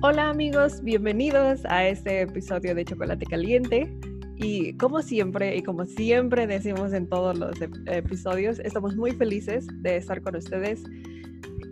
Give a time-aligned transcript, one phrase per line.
[0.00, 3.92] Hola amigos, bienvenidos a este episodio de Chocolate Caliente.
[4.36, 7.56] Y como siempre, y como siempre decimos en todos los
[7.86, 10.84] episodios, estamos muy felices de estar con ustedes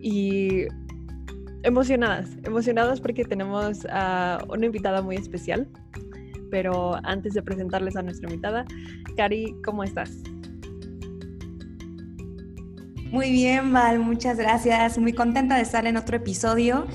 [0.03, 0.65] y
[1.63, 5.69] emocionadas, emocionadas porque tenemos a una invitada muy especial.
[6.51, 8.65] Pero antes de presentarles a nuestra invitada,
[9.17, 10.11] Cari, ¿cómo estás?
[13.13, 14.99] Muy bien, Val, muchas gracias.
[14.99, 16.89] Muy contenta de estar en otro episodio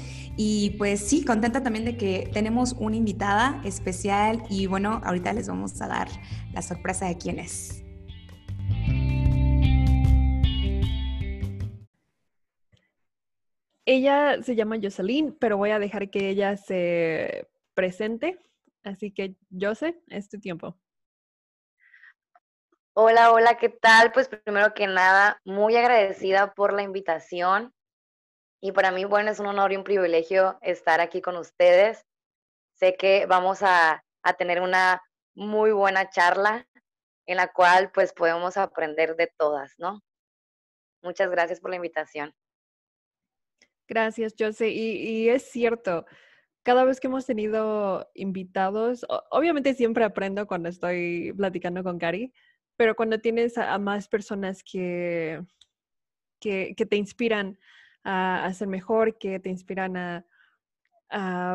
[0.44, 5.48] y pues sí, contenta también de que tenemos una invitada especial y bueno, ahorita les
[5.48, 6.08] vamos a dar
[6.52, 7.84] la sorpresa de quién es.
[13.85, 18.40] Ella se llama Jocelyn, pero voy a dejar que ella se presente.
[18.84, 20.76] Así que, Jose, es tu tiempo.
[22.94, 24.12] Hola, hola, ¿qué tal?
[24.12, 27.76] Pues primero que nada, muy agradecida por la invitación.
[28.63, 32.05] Y para mí, bueno, es un honor y un privilegio estar aquí con ustedes.
[32.76, 34.05] Sé que vamos a,
[34.37, 35.01] tener una
[35.34, 36.68] muy buena charla
[37.26, 40.03] en la cual pues podemos aprender de todas, ¿no?
[41.01, 42.35] Muchas gracias por la invitación.
[43.87, 44.70] Gracias, Jose.
[44.70, 46.05] Y, es cierto,
[46.62, 52.31] cada vez que hemos tenido invitados, obviamente siempre aprendo cuando estoy platicando con Cari,
[52.77, 55.41] pero cuando tienes a, más personas que,
[56.40, 57.57] que te inspiran
[58.04, 60.26] a, hacer mejor, que te inspiran a,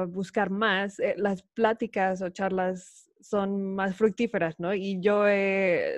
[0.08, 4.74] buscar más, eh, las pláticas o charlas son más fructíferas, ¿no?
[4.74, 5.24] Y yo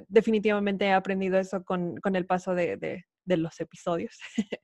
[0.09, 4.17] definitivamente he aprendido eso con, el paso de, los episodios,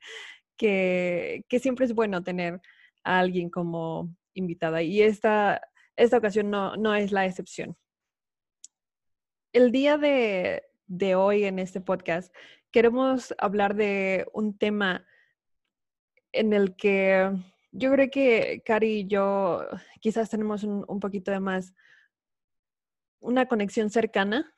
[0.57, 2.61] que, siempre es bueno tener
[3.03, 4.81] a alguien como invitada.
[4.83, 5.61] Y esta,
[5.97, 7.77] esta ocasión no, no es la excepción.
[9.53, 12.35] El día de, de hoy en este podcast
[12.71, 15.07] queremos hablar de un tema
[16.35, 17.31] en el que
[17.73, 19.67] yo creo que Cari y yo
[20.01, 21.75] quizás tenemos un, poquito de más
[23.21, 24.53] una conexión cercana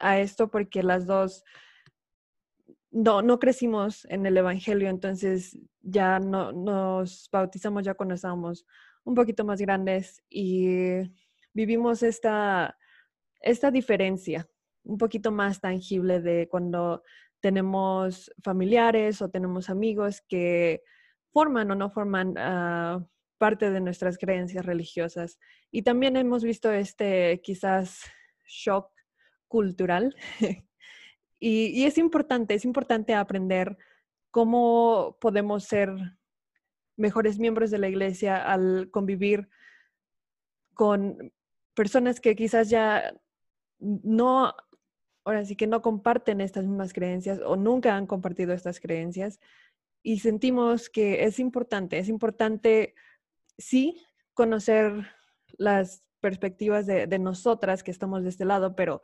[0.00, 1.44] a esto porque las dos
[2.90, 8.66] no, no crecimos en el Evangelio, entonces ya no, nos bautizamos ya cuando estábamos
[9.04, 11.02] un poquito más grandes y
[11.52, 12.76] vivimos esta,
[13.40, 14.48] esta diferencia
[14.84, 17.02] un poquito más tangible de cuando
[17.40, 20.82] tenemos familiares o tenemos amigos que
[21.32, 23.04] forman o no forman ah,
[23.38, 25.38] parte de nuestras creencias religiosas.
[25.70, 28.02] Y también hemos visto este quizás
[28.46, 28.90] shock
[29.46, 30.14] cultural.
[31.40, 33.78] y, es importante, es importante aprender
[34.30, 35.90] cómo podemos ser
[36.96, 39.48] mejores miembros de la iglesia al convivir
[40.74, 41.32] con
[41.74, 43.14] personas que quizás ya
[43.78, 44.52] no,
[45.24, 49.38] ahora sí que no comparten estas mismas creencias o nunca han compartido estas creencias
[50.02, 52.94] y sentimos que es importante, es importante,
[53.58, 54.00] sí,
[54.34, 54.92] conocer
[55.56, 59.02] las perspectivas de, nosotras que estamos de este lado, pero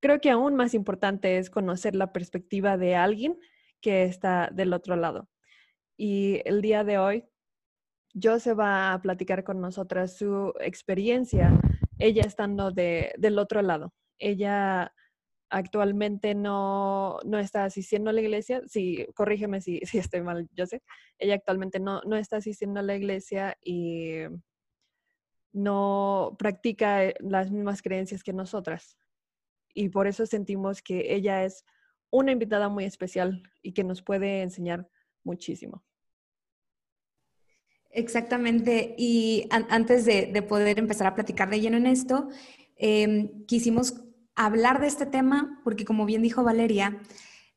[0.00, 3.38] creo que aún más importante es conocer la perspectiva de alguien
[3.80, 5.28] que está del otro lado.
[5.96, 7.24] Y el día de hoy,
[8.14, 11.60] yo se va a platicar con nosotras su experiencia,
[11.98, 13.92] ella estando del otro lado.
[14.18, 14.92] Ella
[15.50, 18.62] actualmente no, no, está asistiendo a la iglesia.
[18.66, 20.82] Sí, corrígeme si, si estoy mal, yo sé.
[21.18, 24.24] Ella actualmente no, no está asistiendo a la iglesia y
[25.52, 28.98] no practica eh, las mismas creencias que nosotras.
[29.74, 31.64] Y por eso sentimos que ella es
[32.10, 34.88] una invitada muy especial y que nos puede enseñar
[35.24, 35.84] muchísimo.
[37.90, 38.94] Exactamente.
[38.98, 42.28] Y antes de, poder empezar a platicar de lleno en esto,
[42.76, 44.07] em, quisimos
[44.38, 47.02] hablar de este tema porque, como bien dijo Valeria,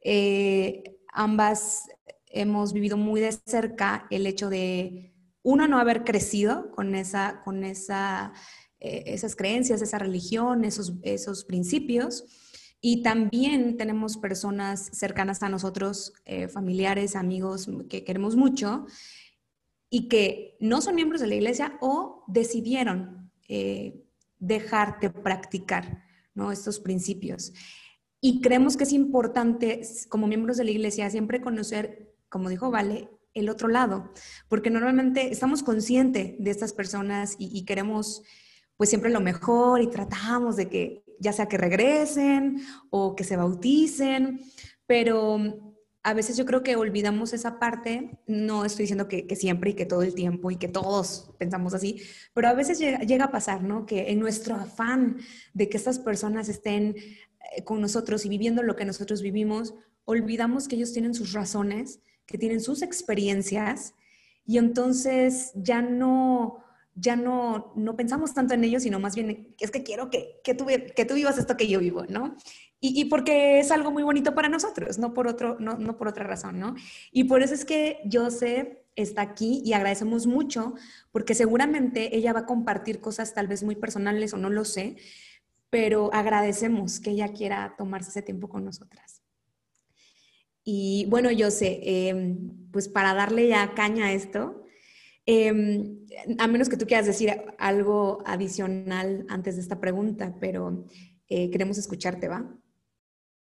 [0.04, 1.88] eh, ambas
[2.26, 7.64] hemos vivido muy de cerca el hecho de, uno, no haber crecido con, esa, con
[7.64, 8.34] esa,
[8.80, 12.26] eh, esas creencias, esa religión, esos, esos principios.
[12.82, 18.88] Y también tenemos personas cercanas a nosotros, eh, familiares, amigos que queremos mucho
[19.92, 23.30] y que no son miembros de la iglesia o decidieron
[24.40, 26.52] dejar de practicar ¿no?
[26.52, 27.54] Estos principios.
[28.20, 33.10] Y creemos que es importante, como miembros de la iglesia, siempre conocer, como dijo Vale,
[33.34, 34.12] el otro lado,
[34.48, 38.24] porque normalmente estamos conscientes de estas personas y, queremos
[38.78, 43.38] pues siempre lo mejor y tratamos de que ya sea que regresen o que se
[43.38, 44.42] bauticen,
[44.88, 45.71] pero
[46.04, 49.86] a veces yo creo que olvidamos esa parte, no estoy diciendo que, siempre y que
[49.86, 52.02] todo el tiempo y que todos pensamos así,
[52.34, 53.86] pero a veces llega, a pasar, ¿no?
[53.86, 55.18] Que en nuestro afán
[55.54, 59.76] de que estas personas estén eh, con nosotros y viviendo lo que nosotros vivimos,
[60.06, 63.94] olvidamos que ellos tienen sus razones, que tienen sus experiencias
[64.44, 66.64] y entonces ya no,
[66.96, 70.56] ya no, no pensamos tanto en ellos, sino más bien es que quiero que, que,
[70.56, 70.66] tú,
[70.96, 72.36] que tú vivas esto que yo vivo, ¿no?
[72.84, 76.24] Y, porque es algo muy bonito para nosotros, no por, otro, no, no por otra
[76.24, 76.74] razón, ¿no?
[77.12, 80.74] Y por eso es que Jose está aquí y agradecemos mucho,
[81.12, 84.98] porque seguramente ella va a compartir cosas tal vez muy personales o no lo sé,
[85.70, 89.22] pero agradecemos que ella quiera tomarse ese tiempo con nosotras.
[90.64, 94.64] Y bueno, sé, em, pues para darle ya caña a esto,
[95.26, 96.00] em,
[96.40, 100.86] a menos que tú quieras decir algo adicional antes de esta pregunta, pero
[101.30, 102.61] eh, queremos escucharte, ¿va?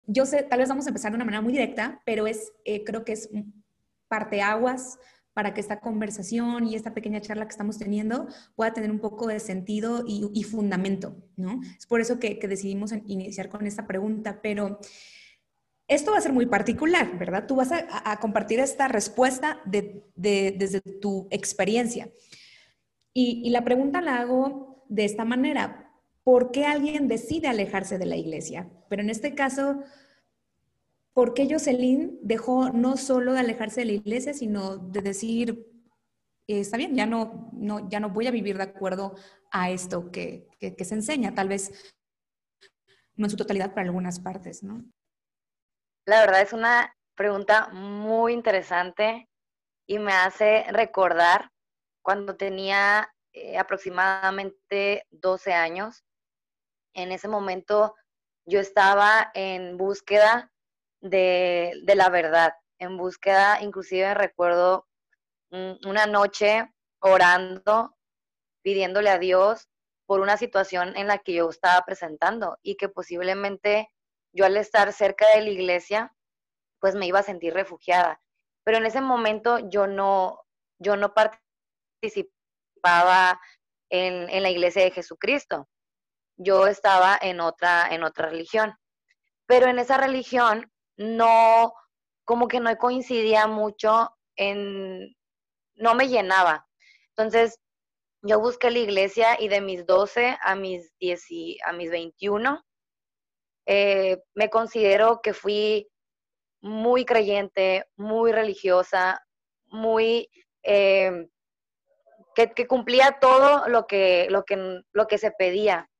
[0.07, 2.83] Yo sé, tal vez vamos a empezar de una manera muy directa, pero es, eh,
[2.83, 3.29] creo que es
[4.07, 4.99] parteaguas
[5.33, 9.27] para que esta conversación y esta pequeña charla que estamos teniendo pueda tener un poco
[9.27, 11.61] de sentido y, fundamento, ¿no?
[11.77, 14.79] Es por eso que, decidimos iniciar con esta pregunta, pero
[15.87, 17.47] esto va a ser muy particular, ¿verdad?
[17.47, 22.09] Tú vas a, compartir esta respuesta desde tu experiencia.
[23.13, 25.90] Y, y la pregunta la hago de esta manera,
[26.23, 28.69] ¿por qué alguien decide alejarse de la iglesia?
[28.89, 29.83] Pero en este caso,
[31.13, 35.65] ¿por qué Jocelyn dejó no solo de alejarse de la iglesia, sino de decir,
[36.47, 39.15] eh, está bien, ya no, no, ya no voy a vivir de acuerdo
[39.51, 41.93] a esto que, que, se enseña, tal vez
[43.15, 44.83] no en su totalidad para algunas partes, ¿no?
[46.05, 49.29] La verdad es una pregunta muy interesante
[49.85, 51.51] y me hace recordar
[52.01, 56.03] cuando tenía eh, aproximadamente 12 años.
[56.93, 57.95] En ese momento
[58.45, 60.51] yo estaba en búsqueda
[61.01, 64.87] de, la verdad, en búsqueda, inclusive recuerdo
[65.51, 67.95] una noche orando,
[68.63, 69.67] pidiéndole a Dios
[70.05, 73.89] por una situación en la que yo estaba presentando y que posiblemente
[74.33, 76.13] yo al estar cerca de la iglesia,
[76.79, 78.21] pues me iba a sentir refugiada.
[78.63, 80.41] Pero en ese momento yo no,
[80.79, 83.41] yo no participaba
[83.89, 85.67] en, en la iglesia de Jesucristo.
[86.43, 88.73] Yo estaba en otra, en otra religión.
[89.45, 91.73] Pero en esa religión no,
[92.25, 95.15] como que no coincidía mucho en,
[95.75, 96.67] no me llenaba.
[97.09, 97.59] Entonces,
[98.23, 101.23] yo busqué la iglesia y de mis 12 a mis, 10
[101.65, 102.63] a mis 21,
[103.67, 105.89] eh, me considero que fui
[106.61, 109.19] muy creyente, muy religiosa,
[109.67, 110.29] muy...
[110.63, 111.27] Eh,
[112.35, 115.90] que, cumplía todo lo que, lo, que, lo que se pedía.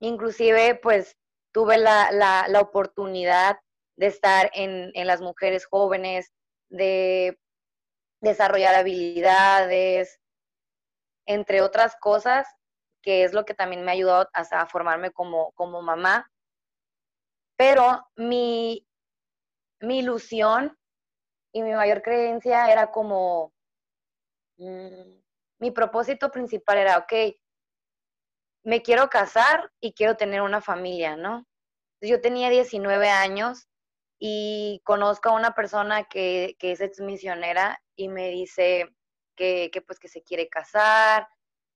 [0.00, 1.16] Inclusive, pues,
[1.52, 3.58] tuve la, la, oportunidad
[3.96, 6.32] de estar en, en, las mujeres jóvenes,
[6.68, 7.38] de
[8.20, 10.20] desarrollar habilidades,
[11.26, 12.46] entre otras cosas,
[13.02, 16.30] que es lo que también me ha ayudado a, formarme como, como mamá.
[17.56, 18.86] Pero mi,
[19.80, 20.76] mi ilusión
[21.52, 23.52] y mi mayor creencia era como,
[24.58, 25.20] mm,
[25.58, 27.12] mi propósito principal era, ok,
[28.66, 31.46] me quiero casar y quiero tener una familia, ¿no?
[32.00, 33.68] Yo tenía 19 años
[34.18, 38.88] y conozco a una persona que, que es ex misionera y me dice
[39.36, 41.28] que, que, pues que se quiere casar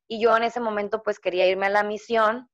[0.09, 2.51] y yo en ese momento pues quería irme a la misión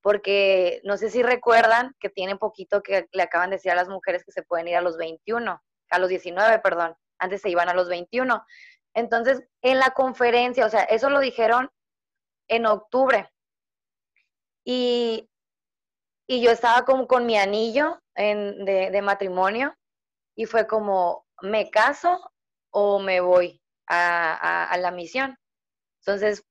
[0.00, 3.90] porque no sé si recuerdan que tiene poquito que le acaban de decir a las
[3.90, 7.68] mujeres que se pueden ir a los 21, a los 19, perdón, antes se iban
[7.68, 8.46] a los 21.
[8.94, 11.70] Entonces, en la conferencia, o sea, eso lo dijeron
[12.48, 13.30] en octubre
[14.64, 15.28] y,
[16.26, 19.76] y yo estaba como con mi anillo en, de, matrimonio
[20.34, 22.32] y fue como, ¿me caso
[22.70, 25.38] o me voy a, a, la misión?
[26.00, 26.44] Entonces,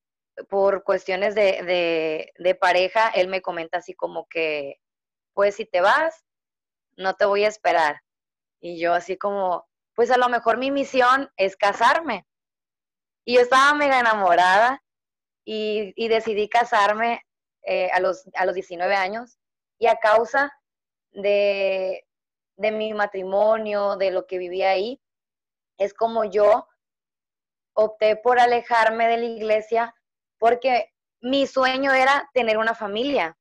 [0.50, 4.76] por cuestiones de, de, de, pareja, él me comenta así como que,
[5.34, 6.24] pues si te vas,
[6.96, 8.02] no te voy a esperar.
[8.62, 12.26] Y yo así como, pues a lo mejor mi misión es casarme.
[13.26, 14.84] Y yo estaba mega enamorada
[15.46, 17.22] y, y decidí casarme
[17.64, 19.38] eh, a, los, a los 19 años
[19.80, 20.52] y a causa
[21.12, 22.06] de,
[22.58, 25.02] de mi matrimonio, de lo que vivía ahí,
[25.78, 26.68] es como yo
[27.76, 29.96] opté por alejarme de la iglesia
[30.38, 33.38] porque mi sueño era tener una familia.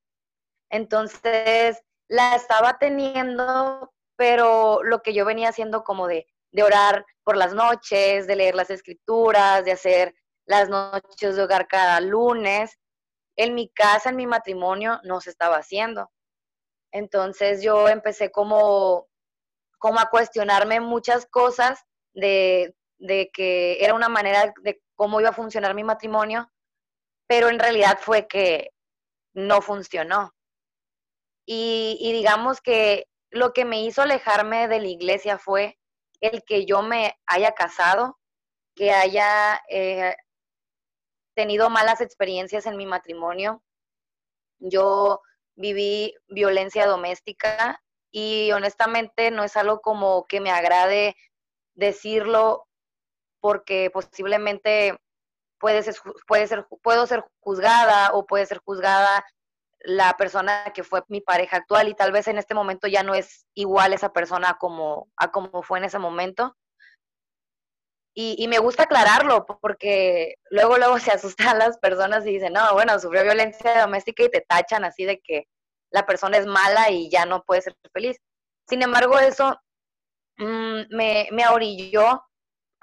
[0.71, 7.37] Entonces, la estaba teniendo, pero lo que yo venía haciendo como de, de orar por
[7.37, 10.15] las noches, de leer las escrituras, de hacer
[10.47, 12.79] las noches de hogar cada lunes,
[13.37, 16.11] en mi casa, en mi matrimonio, no se estaba haciendo.
[16.93, 19.09] Entonces yo empecé como,
[19.79, 25.35] como a cuestionarme muchas cosas de, de que era una manera de cómo iba a
[25.35, 26.51] funcionar mi matrimonio,
[27.27, 28.71] pero en realidad fue que
[29.35, 30.35] no funcionó.
[31.47, 35.79] Y, y, digamos que lo que me hizo alejarme de la iglesia fue
[36.21, 38.19] el que yo me haya casado
[38.75, 40.17] que haya eh,
[41.35, 43.63] tenido malas experiencias en mi matrimonio.
[44.59, 45.21] Yo
[45.55, 51.17] viví violencia doméstica y honestamente no es algo como que me agrade
[51.75, 52.67] decirlo
[53.41, 54.99] porque posiblemente
[55.59, 55.95] puede ser,
[56.27, 59.25] puede ser, puedo ser juzgada o puede ser juzgada
[59.85, 63.15] la persona que fue mi pareja actual y tal vez en este momento ya no
[63.15, 66.57] es igual esa persona como, a como fue en ese momento.
[68.15, 72.99] Y, me gusta aclararlo porque luego, luego se asustan las personas y dicen, no, bueno,
[72.99, 75.47] sufrió violencia doméstica y te tachan así de que
[75.91, 78.19] la persona es mala y ya no puede ser feliz.
[78.69, 79.57] Sin embargo, eso
[80.39, 81.45] mm, me, me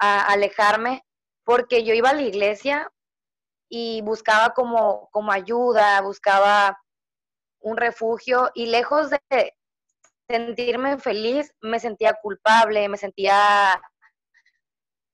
[0.00, 1.04] a alejarme
[1.44, 2.90] porque yo iba a la iglesia
[3.68, 6.76] y buscaba como, como ayuda, buscaba
[7.60, 9.54] un refugio y lejos de
[10.28, 13.80] sentirme feliz, me sentía culpable, me sentía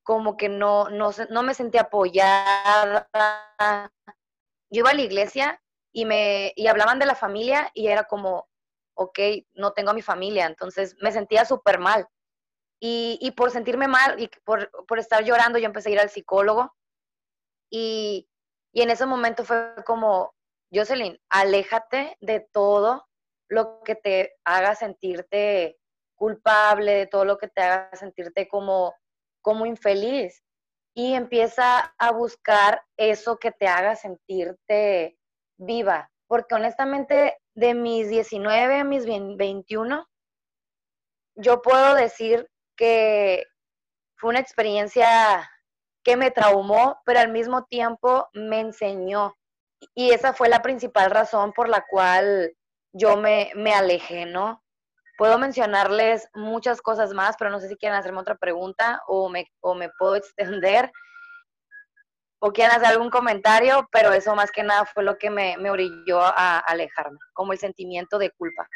[0.06, 3.08] como que no, no, no me sentía apoyada.
[4.70, 5.60] Yo iba a la iglesia
[5.92, 8.46] y me y hablaban de la familia y era como,
[8.94, 9.18] ok,
[9.54, 12.06] no tengo a mi familia, entonces me sentía súper mal.
[12.80, 16.10] Y, y, por sentirme mal y por, por, estar llorando, yo empecé a ir al
[16.10, 16.72] psicólogo
[17.68, 18.28] y,
[18.72, 20.34] y en ese momento fue como,
[20.72, 23.08] Jocelyn, aléjate de todo
[23.48, 25.78] lo que te haga sentirte
[26.14, 28.94] culpable, de todo lo que te haga sentirte como,
[29.46, 30.42] como infeliz.
[30.92, 35.16] Y empieza a buscar eso que te haga sentirte
[35.56, 36.10] viva.
[36.26, 40.04] Porque honestamente, de mis 19 a mis 21,
[41.36, 43.44] yo puedo decir que
[44.16, 45.48] fue una experiencia
[46.02, 49.36] que me traumó, pero al mismo tiempo me enseñó
[49.94, 52.56] y esa fue la principal razón por la cual
[52.92, 54.62] yo me, me alejé, ¿no?
[55.16, 59.46] Puedo mencionarles muchas cosas más, pero no sé si quieren hacerme otra pregunta o me,
[59.60, 60.90] o me puedo extender
[62.38, 65.70] o quieren hacer algún comentario, pero eso más que nada fue lo que me, me
[65.70, 68.68] orilló a alejarme, como el sentimiento de culpa.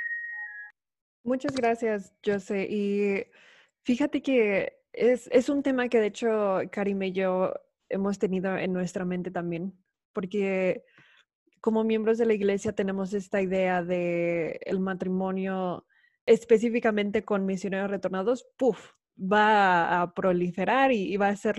[1.22, 2.66] Muchas gracias, Jose.
[2.68, 3.26] Y
[3.84, 7.52] fíjate que es, es un tema que de hecho Karim y yo
[7.88, 9.78] hemos tenido en nuestra mente también,
[10.12, 10.84] porque
[11.60, 15.86] como miembros de la iglesia tenemos esta idea de el matrimonio
[16.30, 21.56] específicamente con misioneros retornados, puff, va a proliferar y, va a ser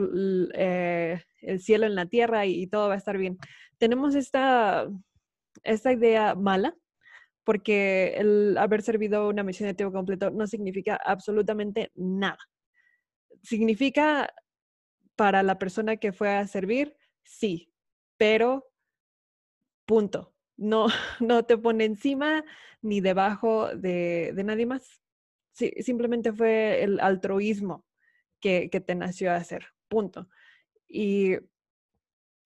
[0.54, 3.38] eh, el cielo en la tierra y, todo va a estar bien.
[3.78, 4.88] Tenemos esta,
[5.64, 6.74] esta idea mala
[7.44, 12.40] porque el haber servido una misión de tiempo completo no significa absolutamente nada.
[13.44, 14.34] Significa
[15.18, 17.74] para la persona que fue a servir, sí,
[18.16, 18.72] pero
[19.86, 20.34] punto.
[20.58, 20.88] No,
[21.20, 22.44] no te pone encima
[22.82, 25.02] ni debajo de, nadie más.
[25.54, 27.86] Sí, simplemente fue el altruismo
[28.40, 30.30] que, te nació a hacer, punto.
[30.88, 31.34] Y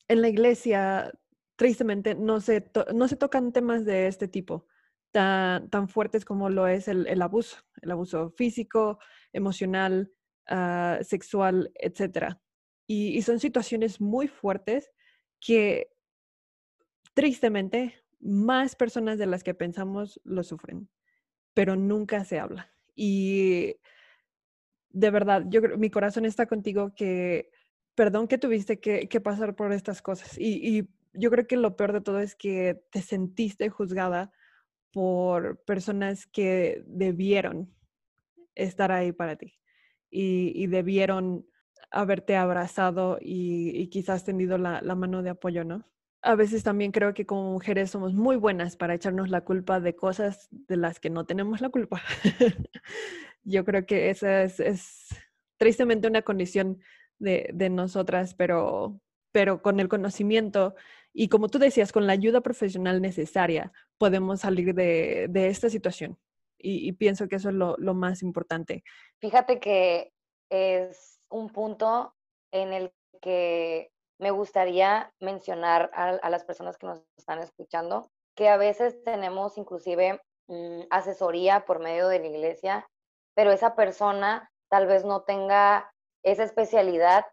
[0.08, 1.12] en la iglesia,
[1.56, 4.68] tristemente, no se, no se tocan temas de este tipo,
[5.12, 9.00] tan, tan fuertes como lo es el, abuso, el abuso físico,
[9.34, 10.12] emocional,
[10.48, 12.40] ah, sexual, etc.
[12.88, 14.92] y, son situaciones muy fuertes
[15.40, 15.95] que
[17.16, 20.90] tristemente, más personas de las que pensamos lo sufren,
[21.56, 22.70] pero nunca se habla.
[22.96, 23.78] Y
[24.90, 27.50] de verdad, yo mi corazón está contigo que,
[27.96, 30.38] perdón que tuviste que, pasar por estas cosas.
[30.38, 34.34] Y, yo creo que lo peor de todo es que te sentiste juzgada
[34.92, 37.74] por personas que debieron
[38.54, 39.54] estar ahí para ti
[40.10, 41.48] y, debieron
[41.92, 45.86] haberte abrazado y, quizás tendido la, la mano de apoyo, ¿no?
[46.26, 49.96] A veces también creo que como mujeres somos muy buenas para echarnos la culpa de
[49.96, 52.02] cosas de las que no tenemos la culpa.
[53.44, 55.08] Yo creo que esa es,
[55.58, 56.80] tristemente una condición
[57.20, 59.00] de, nosotras, pero,
[59.32, 60.74] pero con el conocimiento
[61.14, 66.18] y como tú decías, con la ayuda profesional necesaria, podemos salir de, esta situación.
[66.58, 68.84] Y, pienso que eso es lo, lo más importante.
[69.20, 70.12] Fíjate que
[70.50, 72.16] es un punto
[72.52, 72.92] en el
[73.22, 79.58] que me gustaría mencionar a, las personas que nos están escuchando que a veces tenemos
[79.58, 82.88] inclusive mm, asesoría por medio de la iglesia,
[83.34, 85.92] pero esa persona tal vez no tenga
[86.24, 87.26] esa especialidad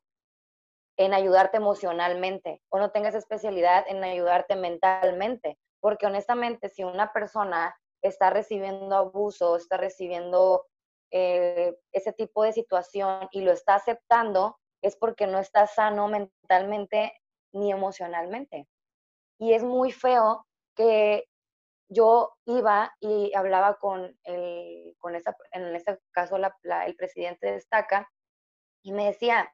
[0.96, 7.12] en ayudarte emocionalmente o no tenga esa especialidad en ayudarte mentalmente, porque honestamente si una
[7.12, 10.66] persona está recibiendo abuso, está recibiendo
[11.10, 17.12] eh, ese tipo de situación y lo está aceptando, es porque no estás sano mentalmente
[17.52, 18.68] ni emocionalmente.
[19.38, 21.28] Y es muy feo que
[21.88, 28.10] yo iba y hablaba con, el, con esa, en este caso el presidente de Estaca,
[28.82, 29.52] y me decía,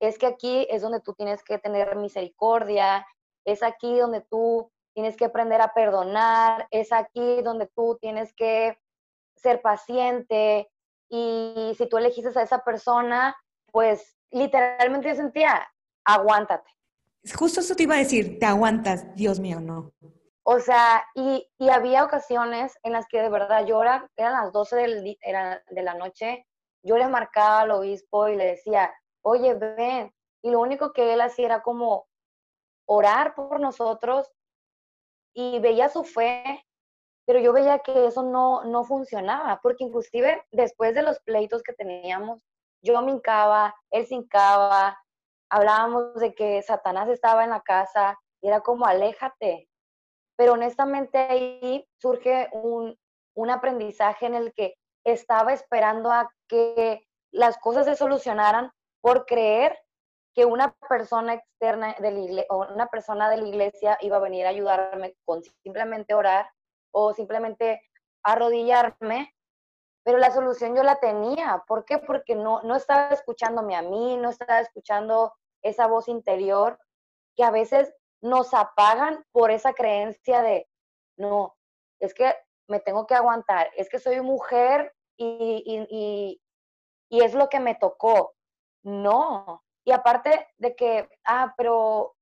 [0.00, 3.06] es que aquí es donde tú tienes que tener misericordia,
[3.44, 8.78] es aquí donde tú tienes que aprender a perdonar, es aquí donde tú tienes que
[9.36, 10.70] ser paciente
[11.08, 13.36] y si tú elegiste a esa persona,
[13.70, 15.68] pues literalmente yo sentía,
[16.04, 16.68] aguántate.
[17.38, 19.92] Justo eso te iba a decir, te aguantas, Dios mío, no.
[20.44, 24.76] O sea, y, había ocasiones en las que de verdad yo era, eran las 12
[24.76, 26.46] del, era de la noche,
[26.82, 30.12] yo le marcaba al obispo y le decía, oye, ven.
[30.42, 32.08] Y lo único que él hacía era como
[32.86, 34.32] orar por nosotros
[35.32, 36.66] y veía su fe,
[37.24, 41.72] pero yo veía que eso no, no funcionaba, porque inclusive después de los pleitos que
[41.72, 42.42] teníamos,
[42.82, 44.98] yo me hincaba, él se hincaba,
[45.50, 49.68] hablábamos de que Satanás estaba en la casa y era como, aléjate.
[50.36, 52.98] Pero honestamente ahí surge un,
[53.34, 54.74] un aprendizaje en el que
[55.04, 58.70] estaba esperando a que las cosas se solucionaran
[59.00, 59.78] por creer
[60.34, 64.46] que una persona externa de la o una persona de la iglesia iba a venir
[64.46, 66.50] a ayudarme con simplemente orar
[66.90, 67.82] o simplemente
[68.22, 69.31] arrodillarme,
[70.04, 71.62] pero la solución yo la tenía.
[71.66, 71.98] ¿Por qué?
[71.98, 75.32] Porque no, no estaba escuchándome a mí, no estaba escuchando
[75.62, 76.78] esa voz interior
[77.36, 80.68] que a veces nos apagan por esa creencia de,
[81.16, 81.56] no,
[82.00, 82.34] es que
[82.68, 86.40] me tengo que aguantar, es que soy mujer y, y,
[87.08, 88.34] y es lo que me tocó.
[88.82, 89.62] No.
[89.84, 92.14] Y aparte de que, ah, pero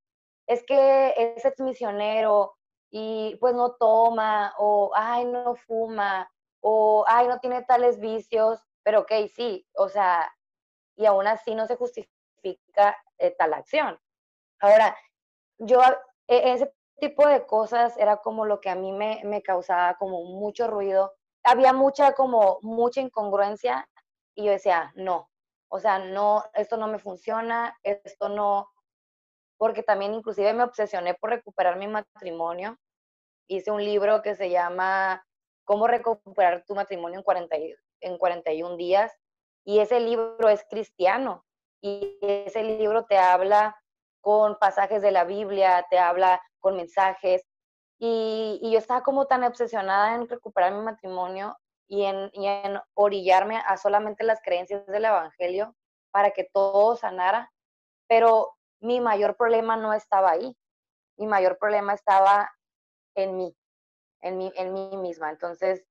[0.47, 2.57] es que es ex misionero
[2.91, 6.29] y pues no toma, o ay, no fuma,
[6.61, 10.31] o ay, no tiene tales vicios, pero ok, sí, o sea,
[10.97, 13.99] y aún así no se justifica eh, tal acción.
[14.61, 14.97] Ahora,
[15.59, 15.81] yo,
[16.27, 20.25] e, ese tipo de cosas era como lo que a mí me, me causaba como
[20.25, 21.15] mucho ruido.
[21.43, 23.89] Había mucha, como, mucha incongruencia
[24.35, 25.31] y yo decía, no,
[25.69, 28.69] o sea, no, esto no me funciona, esto no,
[29.57, 32.79] porque también inclusive me obsesioné por recuperar mi matrimonio.
[33.47, 35.25] Hice un libro que se llama
[35.71, 37.57] Cómo recuperar tu matrimonio en, 40,
[38.01, 39.17] en 41 días
[39.65, 41.45] y ese libro es cristiano
[41.81, 43.81] y ese libro te habla
[44.21, 47.47] con pasajes de la Biblia, te habla con mensajes
[48.01, 51.57] y, y yo estaba como tan obsesionada en recuperar mi matrimonio
[51.87, 55.77] y en, y en orillarme a solamente las creencias del Evangelio
[56.11, 57.49] para que todo sanara,
[58.09, 60.53] pero mi mayor problema no estaba ahí,
[61.17, 62.51] mi mayor problema estaba
[63.15, 63.57] en mí,
[64.23, 65.31] en mí, en mí misma.
[65.31, 65.85] Entonces,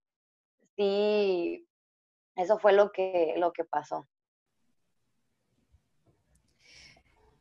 [0.75, 1.67] sí,
[2.35, 4.07] eso fue lo que, lo que pasó.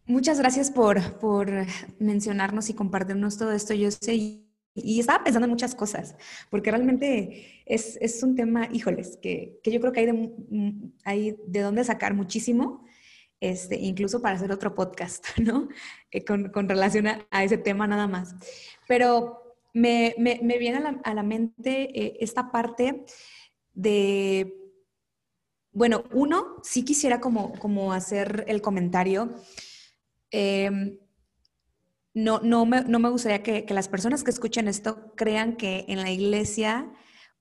[0.06, 1.50] Muchas gracias por, por
[1.98, 3.74] mencionarnos y compartirnos todo esto.
[3.74, 4.44] Yo sé
[4.82, 6.16] y estaba pensando en muchas cosas,
[6.50, 10.32] porque realmente es, es un tema, híjoles, que, que, yo creo que hay de,
[11.04, 12.84] hay de dónde sacar muchísimo,
[13.40, 15.68] este, incluso para hacer otro podcast, ¿no?
[16.10, 18.34] Eh, con, con, relación a, ese tema nada más.
[18.86, 19.47] Pero
[19.78, 23.04] me, me, me viene a la, a la mente eh, esta parte
[23.72, 24.58] de,
[25.72, 29.34] bueno, uno, sí quisiera como, como hacer el comentario.
[30.30, 30.98] Eh,
[32.14, 36.02] no, no, me, no me gustaría que, las personas que escuchen esto crean que en
[36.02, 36.92] la iglesia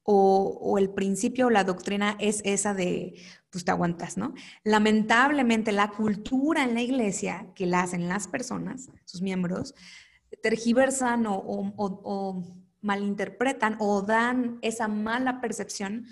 [0.03, 3.15] o, el principio o la doctrina es esa de,
[3.49, 4.35] pues te aguantas, ¿no?
[4.63, 9.73] Lamentablemente la cultura en la iglesia que la hacen las personas, sus miembros,
[10.41, 12.43] tergiversan o,
[12.81, 16.05] malinterpretan o dan esa mala percepción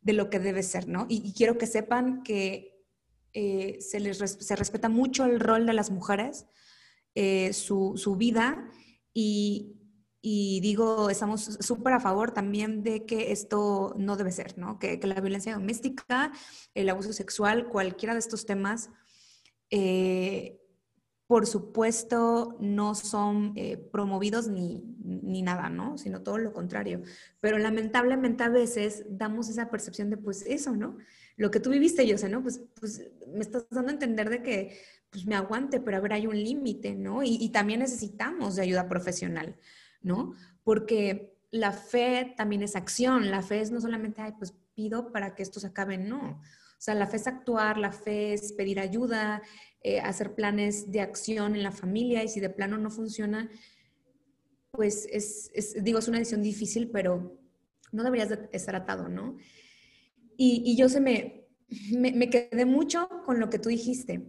[0.00, 1.06] de lo que debe ser, ¿no?
[1.08, 2.84] Y, quiero que sepan que
[3.32, 4.18] eh, se, les,
[4.50, 6.46] respeta mucho el rol de las mujeres,
[7.14, 8.68] eh, su, vida
[9.14, 9.74] y,
[10.22, 14.78] digo, estamos súper a favor también de que esto no debe ser, ¿no?
[14.78, 16.32] Que, que, la violencia doméstica,
[16.74, 18.90] el abuso sexual, cualquiera de estos temas,
[19.70, 20.60] eh,
[21.28, 25.98] por supuesto, no son eh, promovidos ni, ni, nada, ¿no?
[25.98, 27.02] Sino todo lo contrario.
[27.38, 30.96] Pero lamentablemente a veces damos esa percepción de, pues eso, ¿no?
[31.36, 32.42] Lo que tú viviste, yo sé, ¿no?
[32.42, 34.78] Pues, pues me estás dando a entender de que
[35.10, 37.22] pues me aguante, pero a ver, hay un límite, ¿no?
[37.22, 39.54] Y, también necesitamos de ayuda profesional,
[40.00, 40.32] ¿no?
[40.64, 45.34] Porque la fe también es acción, la fe es no solamente, ay, pues pido para
[45.34, 46.40] que esto se acabe, no.
[46.78, 49.42] O sea, la fe es actuar, la fe es pedir ayuda,
[49.82, 53.50] eh, hacer planes de acción en la familia y si de plano no funciona,
[54.70, 55.50] pues es,
[55.82, 57.38] digo, es una decisión difícil, pero
[57.90, 59.36] no deberías de estar atado, ¿no?
[60.36, 61.48] Y, yo se me,
[61.92, 64.24] me quedé mucho con lo que tú dijiste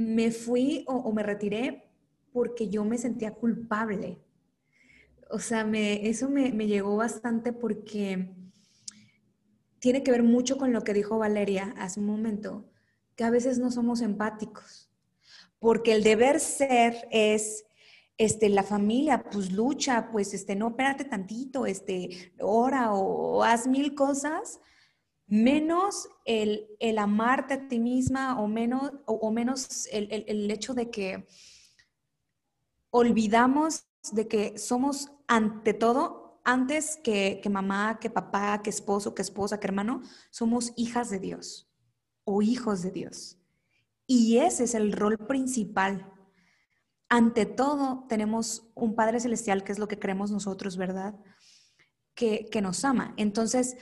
[0.00, 1.90] me fui o, me retiré
[2.32, 4.18] porque yo me sentía culpable.
[5.30, 8.34] O sea, me, eso me, llegó bastante porque
[9.80, 12.70] tiene que ver mucho con lo que dijo Valeria hace un momento,
[13.16, 14.88] que a veces no somos empáticos,
[15.58, 17.64] porque el deber ser es
[18.20, 23.94] este, la familia, pues lucha, pues, este, no, espérate tantito, este, ora o, haz mil
[23.94, 24.60] cosas,
[25.26, 30.90] menos el, el, amarte a ti misma o menos, o, menos el, el, hecho de
[30.90, 31.26] que
[32.90, 39.22] olvidamos de que somos ante todo, antes que, que mamá, que papá, que esposo, que
[39.22, 41.70] esposa, que hermano, somos hijas de Dios
[42.24, 43.38] o hijos de Dios.
[44.06, 46.12] Y ese es el rol principal.
[47.08, 51.14] Ante todo, tenemos un Padre Celestial, que es lo que creemos nosotros, ¿verdad?
[52.14, 53.14] Que, que nos ama.
[53.16, 53.76] Entonces,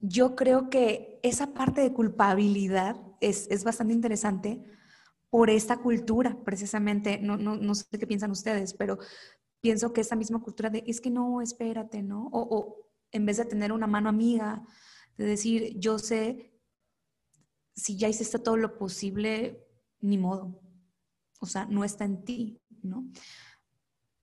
[0.00, 4.62] yo creo que esa parte de culpabilidad es, es bastante interesante
[5.30, 7.18] por esta cultura, precisamente.
[7.18, 8.98] No, no, no, sé qué piensan ustedes, pero
[9.64, 12.28] pienso que esa misma cultura de, es que no, espérate, ¿no?
[12.32, 14.62] O, o en vez de tener una mano amiga,
[15.16, 16.52] de decir, yo sé
[17.74, 19.66] si ya hiciste todo lo posible,
[20.00, 20.60] ni modo.
[21.40, 23.10] O sea, no está en ti, ¿no?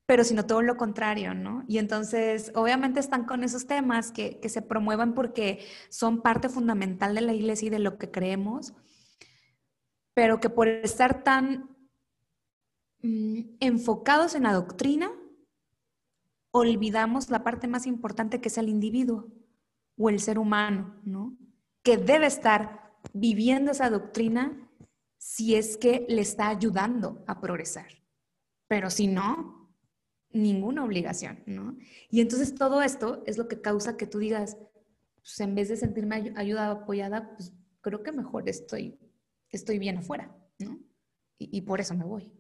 [0.06, 1.64] Pero sino todo lo contrario, ¿no?
[1.68, 7.16] Y entonces, obviamente están con esos temas que, que se promuevan porque son parte fundamental
[7.16, 8.76] de la iglesia y de lo que creemos,
[10.14, 11.76] pero que por estar tan
[13.02, 15.12] mm, enfocados en la doctrina,
[16.52, 19.28] olvidamos la parte más importante que es el individuo
[19.98, 21.38] o el ser humano, ¿no?
[21.84, 24.70] Que debe estar viviendo esa doctrina
[25.18, 27.88] si es que le está ayudando a progresar.
[28.68, 29.62] Pero si no,
[30.34, 31.78] ninguna obligación, ¿no?
[32.10, 34.58] Y entonces todo esto es lo que causa que tú digas,
[35.16, 38.98] pues en vez de sentirme ayudada, apoyada, pues creo que mejor estoy,
[39.50, 40.80] estoy bien afuera, ¿no?
[41.38, 42.32] Y, por eso me voy.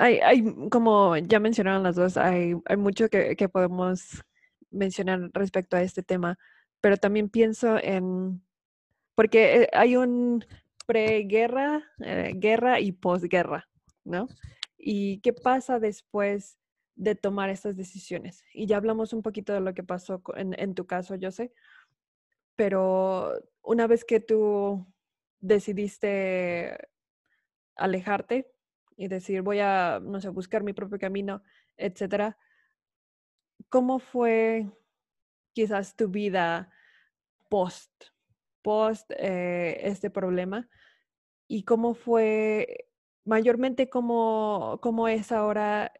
[0.00, 4.22] Hay, hay, como ya mencionaron las dos, hay, hay mucho que, que podemos
[4.70, 6.38] mencionar respecto a este tema
[6.80, 8.42] pero también pienso en,
[9.14, 10.44] porque eh, hay un
[10.86, 13.68] preguerra, eh, guerra y posguerra,
[14.04, 14.28] ¿no?
[14.76, 16.58] ¿Y qué pasa después
[16.96, 18.42] de tomar estas decisiones?
[18.54, 21.52] Y ya hablamos un poquito de lo que pasó en, en tu caso, yo sé,
[22.56, 23.32] pero
[23.62, 24.86] una vez que tú
[25.40, 26.76] decidiste
[27.76, 28.50] alejarte
[29.00, 31.42] y decir, voy a, no sé, buscar mi propio camino,
[31.78, 32.36] etcétera,
[33.70, 34.70] ¿cómo fue
[35.54, 36.70] quizás tu vida
[37.48, 37.90] post,
[38.60, 40.68] post eh, este problema
[41.48, 42.90] y cómo fue,
[43.24, 45.94] mayormente cómo, cómo es ahora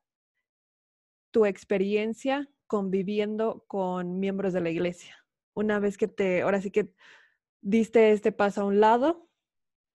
[1.31, 5.25] tu experiencia conviviendo con miembros de la iglesia.
[5.55, 6.93] Una vez que te, ahora sí que
[7.63, 9.31] diste este paso a un lado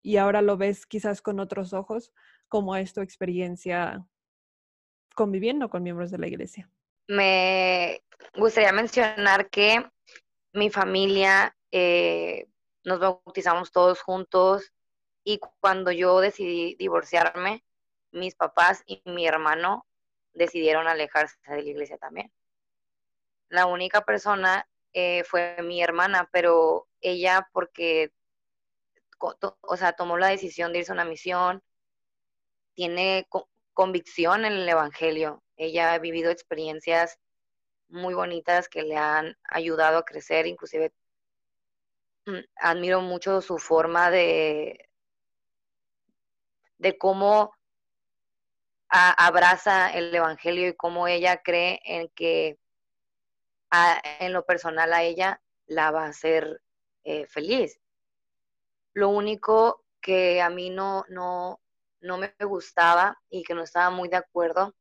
[0.02, 2.12] y ahora lo ves quizás con otros ojos,
[2.48, 4.06] ¿cómo es tu experiencia
[5.16, 6.70] conviviendo con miembros de la iglesia?
[7.08, 8.02] Me
[8.36, 9.86] gustaría mencionar que
[10.54, 12.48] mi familia eh,
[12.84, 14.72] nos bautizamos todos juntos
[15.24, 17.64] y cuando yo decidí divorciarme,
[18.12, 19.86] mis papás y mi hermano
[20.34, 22.32] decidieron alejarse de la iglesia también.
[23.50, 28.12] La única persona eh, fue mi hermana, pero ella porque,
[29.20, 31.62] o sea, tomó la decisión de irse a una misión,
[32.76, 33.28] tiene
[33.74, 35.42] convicción en el Evangelio.
[35.58, 37.18] Ella ha vivido experiencias
[37.88, 40.94] muy bonitas que le han ayudado a crecer, inclusive
[42.26, 44.90] mm, admiro mucho su forma de,
[46.78, 47.54] de cómo
[48.88, 52.58] abraza el Evangelio y cómo ella cree en que
[54.20, 56.62] en lo personal a ella la va a hacer
[57.04, 57.80] eh, feliz.
[58.94, 61.60] Lo único que a mí no, no,
[62.06, 64.74] no me gustaba y que no estaba muy de acuerdo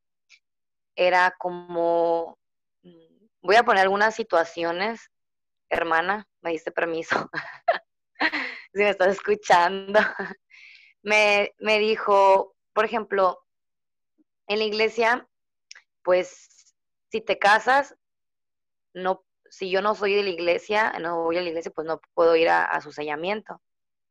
[0.97, 2.39] era como,
[2.83, 5.11] mm, voy a poner algunas situaciones,
[5.69, 7.31] hermana, me diste permiso,
[8.73, 9.99] si me estás escuchando,
[11.03, 13.45] me, me dijo, por ejemplo,
[14.47, 15.29] en la iglesia,
[16.03, 16.75] pues
[17.11, 17.97] si te casas,
[18.93, 22.01] no, si yo no soy de la iglesia, no voy a la iglesia, pues no
[22.15, 23.61] puedo ir a, su sellamiento.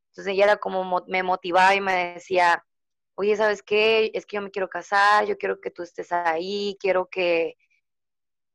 [0.10, 2.66] Entonces ella era como me motivaba y me decía,
[3.16, 4.12] oye, ¿sabes qué?
[4.14, 7.56] Es que yo me quiero casar, yo quiero que tú estés ahí, quiero que,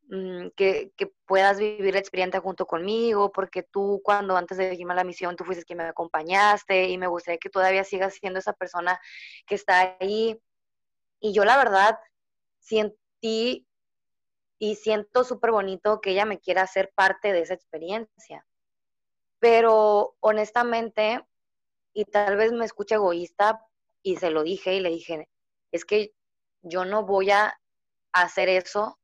[0.08, 0.92] mm, que,
[1.26, 5.36] puedas vivir la experiencia junto conmigo, porque tú cuando antes de irme a la misión,
[5.36, 9.00] tú fuiste quien me acompañaste y me gustaría que todavía sigas siendo esa persona
[9.46, 10.40] que está ahí.
[11.20, 11.98] Y yo la verdad
[12.60, 13.66] sentí
[14.58, 18.46] y siento súper bonito que ella me quiera hacer parte de esa experiencia.
[19.40, 21.24] Pero honestamente,
[21.92, 23.64] y tal vez me escuche egoísta,
[24.02, 25.28] y se lo dije y le dije,
[25.72, 26.12] es que
[26.62, 27.58] yo no voy a
[28.12, 28.98] hacer eso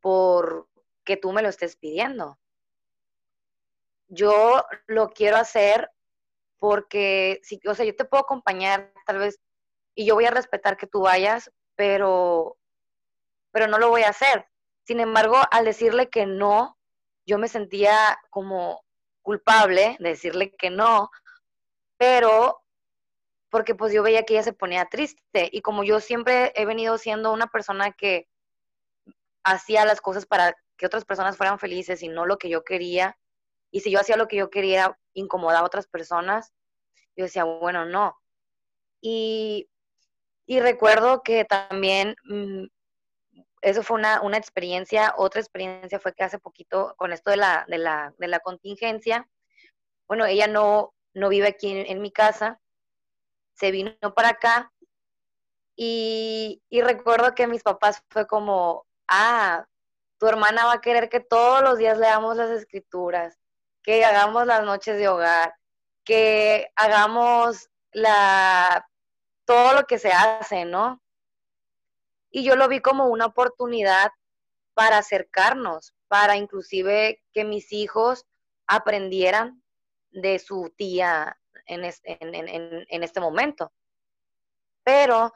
[0.00, 2.38] porque tú me lo estés pidiendo.
[4.08, 5.90] Yo lo quiero hacer
[6.58, 9.40] porque, si, o sea, yo te puedo acompañar tal vez
[9.94, 12.56] y yo voy a respetar que tú vayas, pero,
[13.50, 14.46] pero no lo voy a hacer.
[14.84, 16.78] Sin embargo, al decirle que no,
[17.26, 18.82] yo me sentía como
[19.22, 21.10] culpable de decirle que no,
[21.98, 22.62] pero
[23.50, 26.98] porque pues yo veía que ella se ponía triste y como yo siempre he venido
[26.98, 28.28] siendo una persona que
[29.42, 33.18] hacía las cosas para que otras personas fueran felices y no lo que yo quería,
[33.70, 36.52] y si yo hacía lo que yo quería, incomodaba a otras personas,
[37.16, 38.16] yo decía, bueno, no.
[39.00, 39.68] Y,
[40.46, 42.64] recuerdo que también mm,
[43.62, 47.66] eso fue una, una, experiencia, otra experiencia fue que hace poquito, con esto de la,
[47.68, 49.28] de la, de la contingencia,
[50.06, 52.60] bueno, ella no, no vive aquí en, mi casa,
[53.58, 54.72] se vino para acá
[55.74, 59.64] y, y, recuerdo que mis papás fue como, ah,
[60.18, 63.38] tu hermana va a querer que todos los días leamos las escrituras,
[63.82, 65.54] que hagamos las noches de hogar,
[66.04, 68.88] que hagamos la
[69.44, 71.00] todo lo que se hace, ¿no?
[72.30, 74.10] Y yo lo vi como una oportunidad
[74.74, 78.26] para acercarnos, para inclusive que mis hijos
[78.66, 79.62] aprendieran
[80.10, 81.38] de su tía
[81.68, 83.72] en este, en, momento.
[84.82, 85.32] Pero,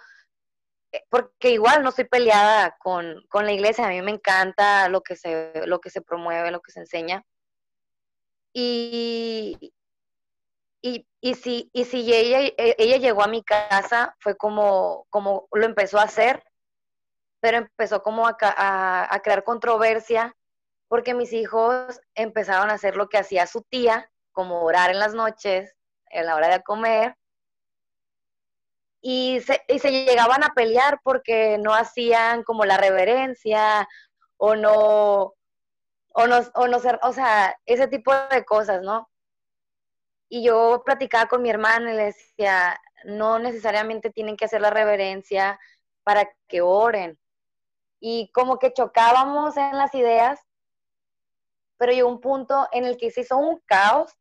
[0.92, 5.02] eh, porque igual no estoy peleada con, con, la iglesia, a mí me encanta lo
[5.02, 7.24] que, se, lo que se promueve, lo que se enseña.
[8.54, 9.72] Y,
[10.80, 15.64] y, si, y si ella, e, ella llegó a mi casa, fue como, como lo
[15.64, 16.42] empezó a hacer,
[17.40, 20.36] pero empezó como a, a crear controversia
[20.92, 25.14] porque mis hijos empezaron a hacer lo que hacía su tía, como orar en las
[25.14, 25.74] noches,
[26.12, 27.16] en la hora de comer,
[29.02, 33.88] y se, y se llegaban a pelear porque no hacían como la reverencia
[34.36, 35.34] o no,
[36.08, 39.10] o no, o no ser, o sea, ese tipo de cosas, ¿no?
[40.28, 44.70] Y yo platicaba con mi hermana y le decía, no necesariamente tienen que hacer la
[44.70, 45.58] reverencia
[46.04, 47.18] para que oren.
[48.00, 50.40] Y como que chocábamos en las ideas,
[51.76, 54.16] pero llegó un punto en el que se hizo un caos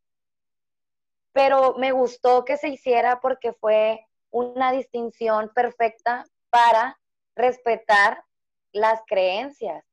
[1.33, 6.99] pero me gustó que se hiciera porque fue una distinción perfecta para
[7.35, 8.23] respetar
[8.71, 9.85] las creencias,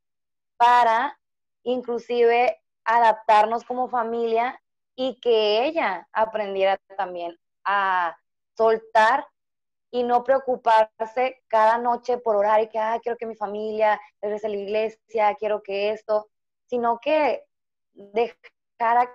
[0.57, 1.19] para
[1.63, 4.61] inclusive adaptarnos como familia
[4.97, 8.17] y que ella aprendiera también a
[8.57, 9.27] soltar
[9.91, 14.47] y no preocuparse cada noche por orar y que, ah, quiero que mi familia regrese
[14.47, 16.29] a la iglesia, quiero que esto,
[16.67, 17.45] sino que
[17.93, 19.11] dejara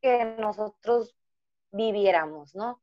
[0.00, 1.14] que nosotros
[1.72, 2.80] viviéramos, ¿no?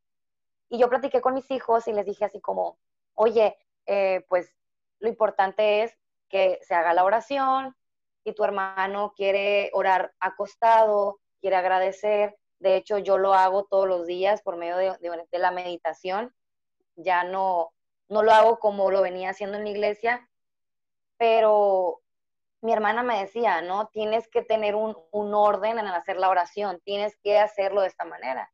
[0.69, 2.77] Y yo platiqué con mis hijos y les dije así como,
[3.13, 4.53] oye, eh, pues
[4.99, 5.97] lo importante es
[6.29, 7.75] que se haga la oración
[8.23, 12.37] y tu hermano quiere orar acostado, quiere agradecer.
[12.59, 16.33] De hecho, yo lo hago todos los días por medio de, la meditación.
[16.95, 17.71] Ya no,
[18.09, 20.29] no lo hago como lo venía haciendo en la iglesia,
[21.17, 22.01] pero
[22.61, 23.87] mi hermana me decía, ¿no?
[23.87, 28.03] Tienes que tener un, un orden en hacer la oración, tienes que hacerlo de esta
[28.03, 28.51] manera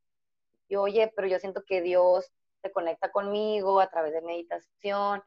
[0.75, 2.31] oye, pero yo siento que Dios
[2.61, 5.23] se conecta conmigo a través de meditación.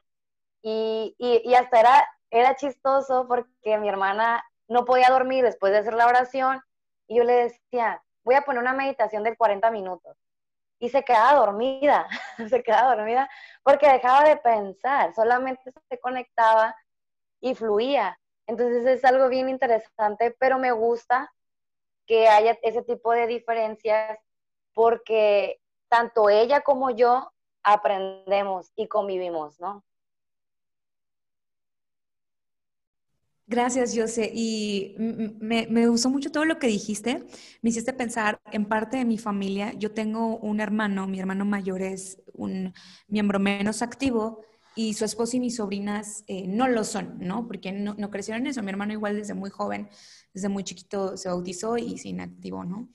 [0.62, 5.94] Y, y, hasta era, era chistoso porque mi hermana no podía dormir después de hacer
[5.94, 6.60] la oración
[7.06, 10.16] y yo le decía, voy a poner una meditación de 40 minutos.
[10.78, 12.06] Y se quedaba dormida,
[12.50, 13.28] se quedaba dormida
[13.62, 16.74] porque dejaba de pensar, solamente se conectaba
[17.40, 18.18] y fluía.
[18.46, 21.32] Entonces es algo bien interesante, pero me gusta
[22.06, 24.18] que haya ese tipo de diferencias
[24.76, 25.58] porque
[25.88, 29.82] tanto ella como yo aprendemos y convivimos, ¿no?
[33.46, 34.30] Gracias, José.
[34.34, 37.24] Y me, me, gustó mucho todo lo que dijiste.
[37.62, 39.72] Me hiciste pensar en parte de mi familia.
[39.72, 42.74] Yo tengo un hermano, mi hermano mayor es un
[43.08, 44.42] miembro menos activo
[44.74, 47.46] y su esposa y mis sobrinas eh, no lo son, ¿no?
[47.46, 48.62] Porque no, no, crecieron en eso.
[48.62, 49.88] Mi hermano igual desde muy joven,
[50.34, 52.90] desde muy chiquito se bautizó y se inactivó, ¿no?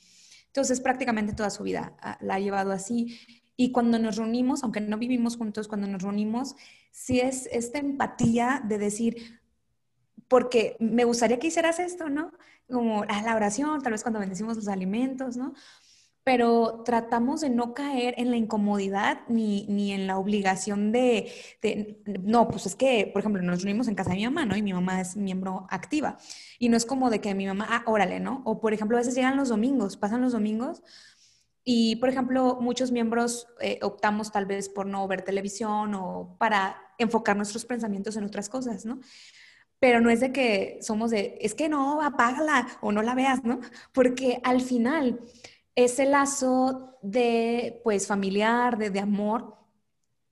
[0.52, 3.18] Entonces, prácticamente toda su vida ah, la ha llevado así.
[3.56, 6.56] Y cuando nos reunimos, aunque no vivimos juntos, cuando nos reunimos,
[6.92, 9.40] sí es esta empatía de decir,
[10.28, 12.34] porque me gustaría que hicieras esto, ¿no?
[12.70, 15.54] Como a la oración, tal vez cuando bendecimos los alimentos, ¿no?
[16.24, 21.32] Pero tratamos de no caer en la incomodidad ni, ni en la obligación de,
[22.24, 24.56] no, pues es que, por ejemplo, nos reunimos en casa de mi mamá, ¿no?
[24.56, 26.18] Y mi mamá es miembro activa.
[26.60, 28.44] Y no es como de que mi mamá, ah, órale, ¿no?
[28.46, 30.84] O, por ejemplo, a veces llegan los domingos, pasan los domingos.
[31.64, 36.78] Y, por ejemplo, muchos miembros eh, optamos tal vez por no ver televisión o para
[37.00, 39.00] enfocar nuestros pensamientos en otras cosas, ¿no?
[39.80, 43.44] Pero no es de que somos de, es que no, apágala o no la veas,
[43.44, 43.60] ¿no?
[43.92, 45.20] Porque al final
[45.86, 49.56] ese lazo de, pues, familiar, de, de amor,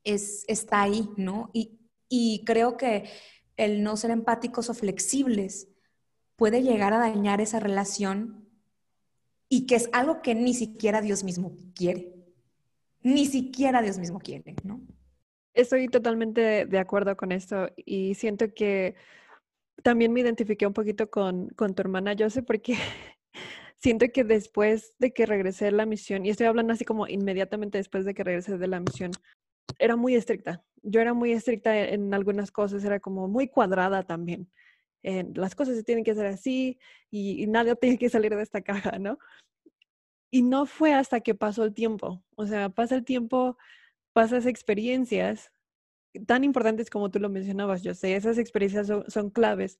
[0.03, 1.49] es, está ahí, ¿no?
[1.53, 3.09] Y, y creo que
[3.57, 5.67] el no ser empáticos o flexibles
[6.35, 8.47] puede llegar a dañar esa relación
[9.49, 12.13] y que es algo que ni siquiera Dios mismo quiere.
[13.01, 14.81] Ni siquiera Dios mismo quiere, ¿no?
[15.53, 18.95] Estoy totalmente de acuerdo con esto y siento que
[19.83, 22.75] también me identifiqué un poquito con, con tu hermana Jose porque
[23.81, 27.77] siento que después de que regresé de la misión, y estoy hablando así como inmediatamente
[27.77, 29.11] después de que regresé de la misión,
[29.79, 30.63] era muy estricta.
[30.81, 34.49] Yo era muy estricta en, algunas cosas, era como muy cuadrada también.
[35.03, 36.79] las cosas se tienen que hacer así
[37.11, 39.19] y, y tiene que salir de esta caja, ¿no?
[40.31, 42.23] Y no fue hasta que pasó el tiempo.
[42.35, 43.57] O sea, pasa el tiempo,
[44.13, 45.51] pasas experiencias
[46.25, 49.79] tan importantes como tú lo mencionabas, yo sé, esas experiencias son, claves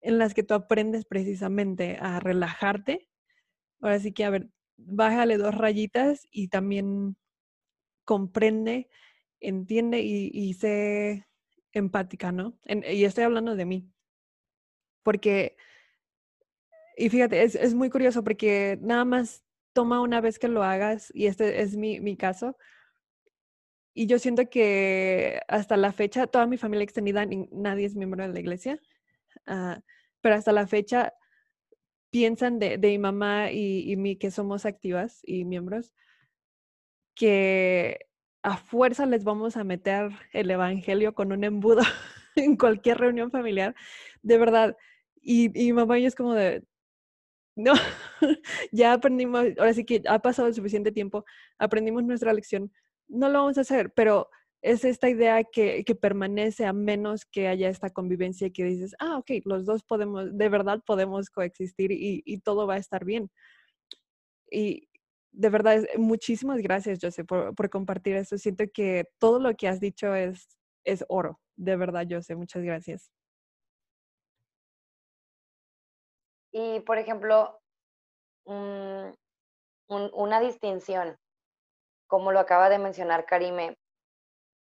[0.00, 3.08] en las que tú aprendes precisamente a relajarte.
[3.80, 7.16] Ahora sí que, a ver, bájale dos rayitas y también
[8.04, 8.88] comprende,
[9.40, 11.26] entiende y, sé
[11.72, 12.58] empática, ¿no?
[12.64, 13.92] y estoy hablando de mí.
[15.02, 15.56] Porque,
[16.96, 21.12] y fíjate, es, es, muy curioso porque nada más toma una vez que lo hagas,
[21.14, 22.56] y este es mi, mi caso,
[23.94, 28.32] y yo siento que hasta la fecha, toda mi familia extendida, nadie es miembro de
[28.32, 28.80] la iglesia,
[29.46, 29.80] ah,
[30.20, 31.14] pero hasta la fecha
[32.10, 35.92] piensan de, de mi mamá y, mí que somos activas y miembros,
[37.14, 38.06] que
[38.42, 41.82] a fuerza les vamos a meter el evangelio con un embudo
[42.36, 43.74] en cualquier reunión familiar,
[44.22, 44.76] de verdad.
[45.20, 46.64] Y, y mamá y es como de,
[47.56, 47.72] no,
[48.72, 51.24] ya aprendimos, ahora sí que ha pasado el suficiente tiempo,
[51.58, 52.72] aprendimos nuestra lección,
[53.08, 54.30] no lo vamos a hacer, pero
[54.62, 59.18] es esta idea que, permanece a menos que haya esta convivencia y que dices, ah,
[59.18, 63.30] ok, los dos podemos, de verdad podemos coexistir y, todo va a estar bien.
[64.50, 64.88] Y
[65.30, 68.38] de verdad, muchísimas gracias, José, por, por, compartir esto.
[68.38, 70.48] Siento que todo lo que has dicho es,
[70.84, 71.38] es oro.
[71.56, 73.12] De verdad, José, muchas gracias.
[76.52, 77.60] Y, por ejemplo,
[78.46, 81.16] una distinción
[82.08, 83.76] como lo acaba de mencionar Karime,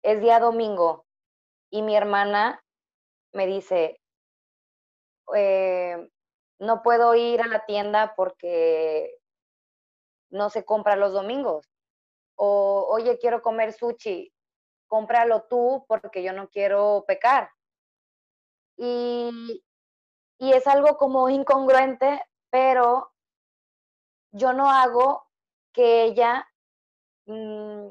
[0.03, 1.05] es día domingo
[1.69, 2.63] y mi hermana
[3.33, 3.99] me dice,
[5.36, 6.10] eh,
[6.60, 9.17] no puedo ir a la tienda porque
[10.29, 11.69] no se compra los domingos.
[12.36, 14.31] O, oye, quiero comer sushi,
[14.88, 17.49] cómpralo tú porque yo no quiero pecar.
[18.77, 19.63] Y,
[20.38, 23.12] y es algo como incongruente, pero
[24.31, 25.27] yo no hago
[25.73, 26.47] que ella
[27.27, 27.89] Mm,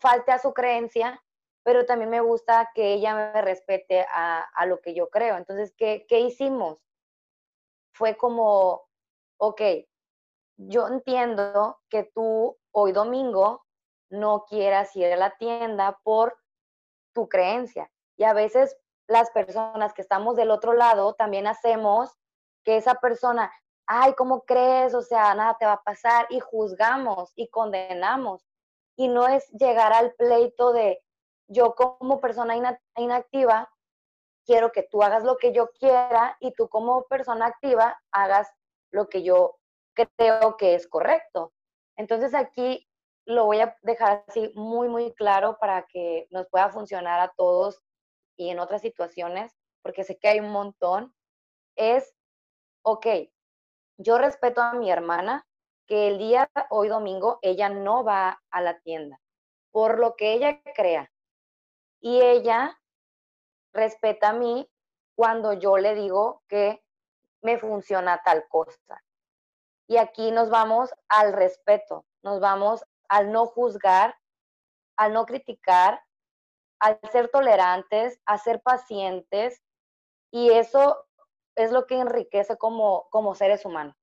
[0.00, 1.22] falte a su creencia,
[1.62, 5.36] pero también me gusta que ella me respete a, lo que yo creo.
[5.36, 6.78] Entonces, ¿qué, ¿qué hicimos?
[7.92, 8.88] Fue como,
[9.38, 9.60] ok,
[10.56, 13.64] yo entiendo que tú hoy domingo
[14.10, 16.38] no quieras ir a la tienda por
[17.12, 17.90] tu creencia.
[18.16, 22.18] Y a veces las personas que estamos del otro lado también hacemos
[22.64, 23.52] que esa persona,
[23.86, 24.94] ay, ¿cómo crees?
[24.94, 28.47] O sea, nada te va a pasar y juzgamos y condenamos.
[28.98, 31.00] Y no es llegar al pleito de
[31.46, 32.54] yo como persona
[32.96, 33.72] inactiva,
[34.44, 38.50] quiero que tú hagas lo que yo quiera y tú como persona activa hagas
[38.90, 39.56] lo que yo
[39.94, 41.52] creo que es correcto.
[41.96, 42.86] Entonces aquí
[43.24, 47.80] lo voy a dejar así muy, muy claro para que nos pueda funcionar a todos
[48.36, 51.14] y en otras situaciones, porque sé que hay un montón,
[51.76, 52.14] es,
[52.82, 53.06] ok,
[53.98, 55.46] yo respeto a mi hermana
[55.88, 59.18] que el día hoy domingo ella no va a la tienda
[59.72, 61.10] por lo que ella crea.
[62.00, 62.78] Y ella
[63.72, 64.70] respeta a mí
[65.16, 66.82] cuando yo le digo que
[67.42, 69.02] me funciona tal cosa.
[69.88, 74.16] Y aquí nos vamos al respeto, nos vamos al no juzgar,
[74.96, 76.02] al no criticar,
[76.78, 79.62] al ser tolerantes, a ser pacientes.
[80.30, 81.06] Y eso
[81.56, 83.96] es lo que enriquece como, como seres humanos.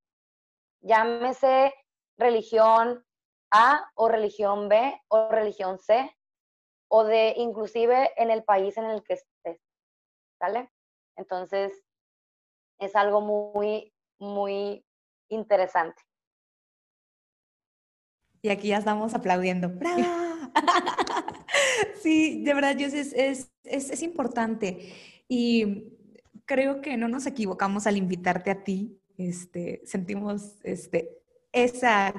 [0.85, 1.73] Llámese
[2.17, 3.03] religión
[3.51, 6.15] A o religión B o religión C
[6.87, 9.59] o de inclusive en el país en el que estés.
[10.39, 10.69] ¿Sale?
[11.17, 11.73] Entonces,
[12.79, 14.85] es algo muy, muy
[15.29, 16.01] interesante.
[18.43, 19.69] Y aquí ya estamos aplaudiendo.
[22.03, 24.93] sí, de verdad, es, es, es, es importante.
[25.27, 25.95] Y
[26.45, 29.01] creo que no nos equivocamos al invitarte a ti.
[29.17, 31.17] Este, sentimos este,
[31.51, 32.13] esa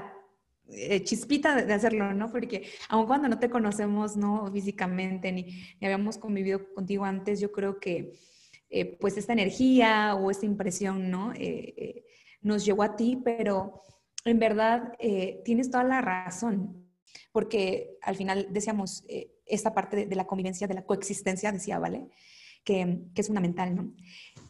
[0.68, 2.30] eh, chispita de, hacerlo, ¿no?
[2.30, 4.50] Porque aun cuando no te conocemos, ¿no?
[4.52, 8.14] Físicamente, ni, habíamos convivido contigo antes, yo creo que
[8.70, 11.32] eh, pues esta energía o esta impresión, ¿no?
[11.34, 12.04] Eh,
[12.40, 13.82] nos llegó a ti, pero
[14.24, 14.92] en verdad
[15.44, 16.88] tienes toda la razón,
[17.32, 19.04] porque al final decíamos
[19.46, 22.08] esta parte de, la convivencia, de la coexistencia, decía, ¿vale?
[22.64, 23.94] Que, es fundamental, ¿no?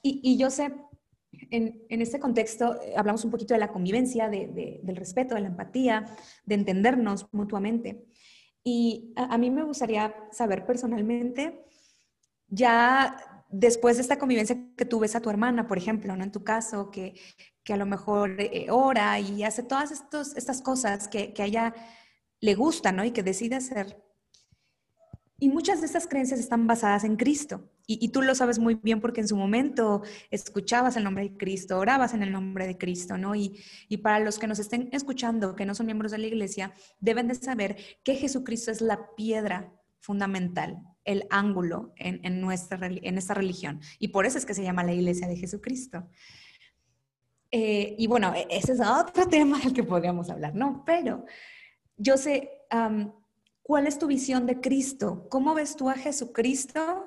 [0.03, 0.73] Y, yo sé,
[1.51, 6.05] en, este contexto eh, hablamos un poquito de la convivencia, del respeto, de la empatía,
[6.45, 8.07] de entendernos mutuamente.
[8.65, 11.65] Y a, mí me gustaría saber personalmente,
[12.49, 16.25] ya después de esta convivencia que tú ves a tu hermana, por ejemplo, ¿no?
[16.25, 17.15] En tu caso, que,
[17.63, 19.93] que a lo mejor eh, ora y hace todas
[20.37, 21.75] estas cosas que, que a ella
[22.41, 23.05] le gustan, ¿no?
[23.05, 24.03] Y que decide hacer.
[25.39, 27.71] Y muchas de estas creencias están basadas en Cristo.
[27.89, 31.79] Y, tú lo sabes muy bien porque en su momento escuchabas el nombre de Cristo,
[31.79, 33.37] orabas en el nombre de Cristo, ¿no?
[33.37, 36.73] Y, y, para los que nos estén escuchando, que no son miembros de la iglesia,
[36.99, 43.19] deben de saber que Jesucristo es la piedra fundamental, el ángulo en, en nuestra, en
[43.19, 43.81] esta religión.
[44.01, 46.09] Y por eso es que se llama la iglesia de Jesucristo.
[47.51, 50.83] Eh, y bueno, e, ese es otro tema del que podríamos hablar, ¿no?
[50.85, 51.25] Pero
[51.97, 52.51] yo sé,
[53.63, 55.29] ¿cuál es tu visión de Cristo?
[55.31, 57.06] ¿Cómo ves tú a Jesucristo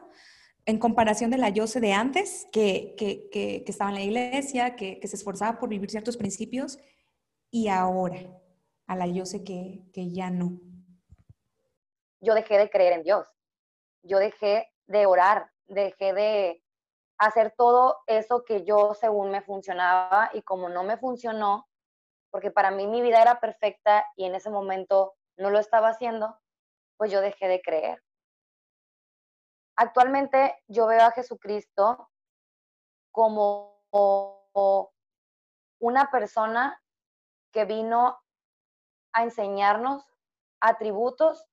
[0.69, 4.99] en comparación de la Yose de antes, que, que, que, estaba en la iglesia, que,
[5.03, 6.77] se esforzaba por vivir ciertos principios,
[7.51, 8.19] y ahora
[8.87, 10.59] a la Yose que, que ya no?
[12.21, 13.27] Yo dejé de creer en Dios.
[14.03, 16.63] Yo dejé de orar, dejé de,
[17.19, 21.67] hacer todo eso que yo según me funcionaba y como no me funcionó,
[22.31, 26.39] porque para mí mi vida era perfecta y en ese momento no lo estaba haciendo,
[26.97, 28.01] pues yo dejé de creer.
[29.81, 32.11] Actualmente yo veo a Jesucristo
[33.13, 33.81] como
[35.79, 36.83] una persona
[37.53, 38.19] que vino
[39.13, 40.03] a enseñarnos
[40.59, 41.47] atributos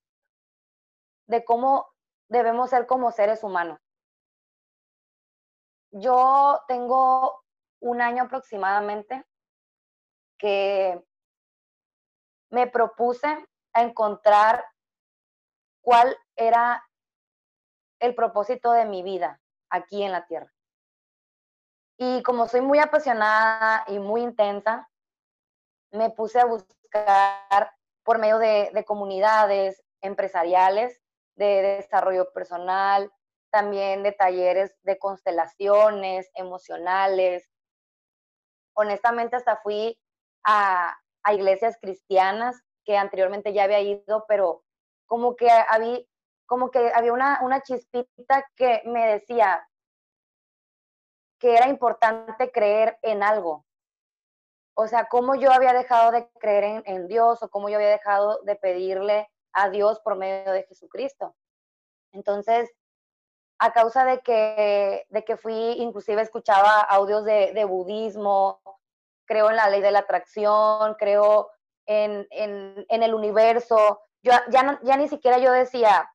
[1.28, 1.86] de cómo
[2.28, 3.78] debemos ser como seres humanos.
[5.92, 7.44] Yo tengo
[7.78, 9.24] un año aproximadamente
[10.36, 11.00] que
[12.50, 14.64] me propuse a encontrar
[15.80, 16.85] cuál era
[18.00, 19.40] el propósito de mi vida
[19.70, 20.52] aquí en la tierra.
[21.98, 24.88] Y como soy muy apasionada y muy intensa,
[25.92, 27.72] me puse a buscar
[28.04, 31.00] por medio de, de comunidades empresariales,
[31.36, 33.10] de desarrollo personal,
[33.50, 37.48] también de talleres de constelaciones emocionales.
[38.74, 39.98] Honestamente, hasta fui
[40.44, 40.96] a,
[41.32, 44.62] iglesias cristianas que anteriormente ya había ido, pero
[45.06, 46.00] como que había,
[46.46, 49.68] como que había una, una chispita que me decía
[51.38, 53.66] que era importante creer en algo.
[54.74, 57.88] O sea, cómo yo había dejado de creer en, en Dios o cómo yo había
[57.88, 61.34] dejado de pedirle a Dios por medio de Jesucristo.
[62.12, 62.70] Entonces,
[63.58, 68.60] a causa de que, de que fui, inclusive escuchaba audios de, budismo,
[69.24, 71.50] creo en la ley de la atracción, creo
[71.86, 74.00] en, el universo.
[74.22, 76.10] Yo ya, ya ni siquiera yo decía,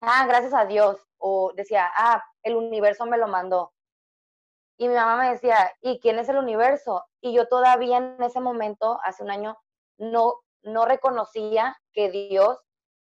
[0.00, 3.72] ah, gracias a Dios, o decía, ah, el universo me lo mandó.
[4.78, 7.04] Y mi mamá me decía, ¿y quién es el universo?
[7.20, 9.58] Y yo todavía en ese momento, hace un año,
[9.98, 12.58] no, no reconocía que Dios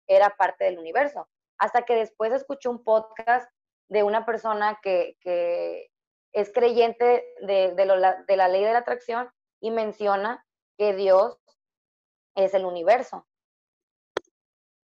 [0.08, 1.30] era parte del universo
[1.62, 3.48] hasta que después escuché un podcast
[3.88, 5.16] de una persona que,
[6.34, 7.86] es creyente de, de,
[8.28, 9.30] de la ley de la atracción
[9.60, 10.46] y menciona
[10.78, 11.38] que Dios
[12.36, 13.28] es el universo.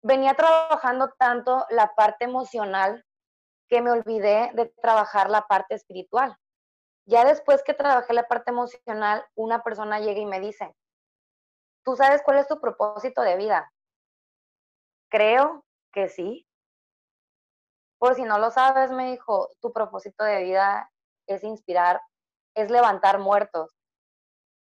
[0.04, 3.06] Venía trabajando tanto la parte emocional
[3.70, 6.38] que me olvidé de trabajar la parte espiritual.
[7.06, 10.76] Ya después que trabajé la parte emocional, una persona llega y me dice,
[11.84, 13.72] ¿tú sabes cuál es tu propósito de vida?
[15.10, 16.46] Creo que sí.
[17.98, 20.92] Por si no lo sabes, me dijo, tu propósito de vida
[21.28, 22.02] es inspirar,
[22.56, 23.74] es levantar muertos.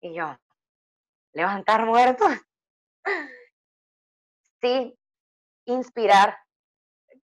[0.02, 0.38] Y yo,
[1.34, 2.32] ¿levantar muertos?
[4.62, 4.98] sí,
[5.72, 6.38] inspirar,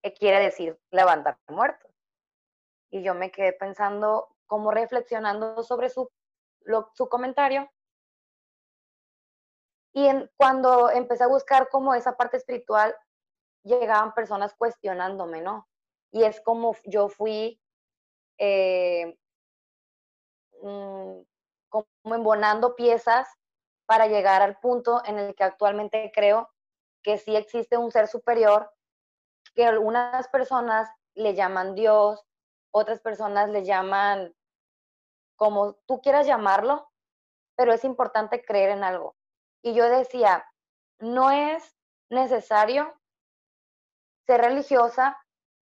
[0.02, 1.90] ¿qué quiere decir levantar muertos?
[2.90, 6.10] Y yo me quedé pensando, como reflexionando sobre su,
[6.94, 7.70] su comentario.
[9.92, 12.94] Y cuando empecé a buscar como esa parte espiritual,
[13.64, 15.68] llegaban personas cuestionándome, ¿no?
[16.14, 17.60] y es como yo fui
[18.38, 19.18] eh,
[20.62, 21.18] mm,
[21.68, 23.28] como embonando piezas
[23.84, 26.48] para llegar al punto en el que actualmente creo
[27.04, 28.72] que sí existe un ser superior,
[29.54, 32.24] que algunas personas le llaman Dios,
[32.72, 34.34] otras personas le llaman
[35.36, 36.90] como tú quieras llamarlo,
[37.56, 39.14] pero es importante creer en algo.
[39.62, 40.44] Y yo decía,
[40.98, 41.76] no es
[42.10, 42.92] necesario
[44.26, 45.16] ser religiosa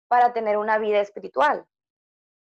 [0.09, 1.67] para tener una vida espiritual.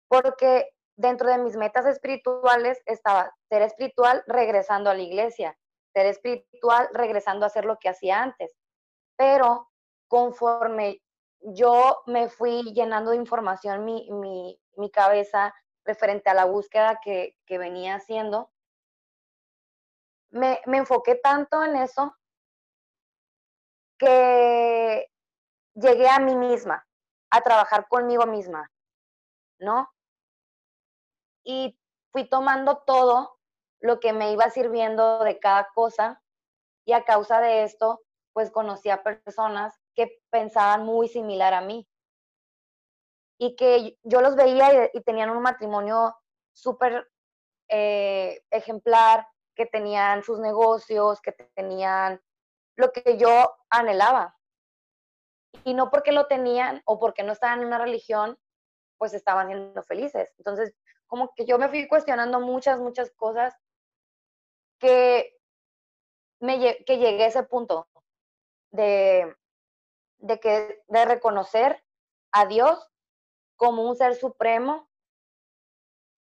[0.07, 5.57] Porque dentro de mis metas espirituales estaba ser espiritual regresando a la iglesia,
[5.93, 8.55] ser espiritual regresando a hacer lo que hacía antes.
[9.17, 9.71] Pero
[10.07, 11.01] conforme
[11.41, 15.53] yo me fui llenando de información mi, mi, cabeza
[15.83, 18.51] referente a la búsqueda que, que venía haciendo,
[20.31, 22.15] me, me enfoqué tanto en eso
[23.97, 25.09] que
[25.75, 26.85] llegué a mí misma,
[27.29, 28.71] a trabajar conmigo misma,
[29.59, 29.89] ¿no?
[31.43, 31.77] Y
[32.11, 33.37] fui tomando todo
[33.79, 36.21] lo que me iba sirviendo de cada cosa
[36.85, 38.01] y a causa de esto,
[38.35, 41.87] pues conocí a personas que pensaban muy similar a mí
[43.39, 46.13] y que yo los veía y, tenían un matrimonio
[46.51, 47.09] súper
[47.69, 49.25] eh, ejemplar,
[49.55, 52.21] que tenían sus negocios, que tenían
[52.75, 54.37] lo que yo anhelaba.
[55.63, 58.37] Y no porque lo tenían o porque no estaban en una religión,
[58.97, 60.33] pues estaban siendo felices.
[60.39, 60.75] Entonces,
[61.07, 63.55] como que yo me fui cuestionando muchas, muchas cosas
[64.77, 65.37] que,
[66.41, 67.87] me, que llegué a ese punto
[68.75, 69.35] de,
[70.17, 71.83] de, que, de reconocer
[72.31, 72.87] a Dios
[73.55, 74.89] como un ser supremo,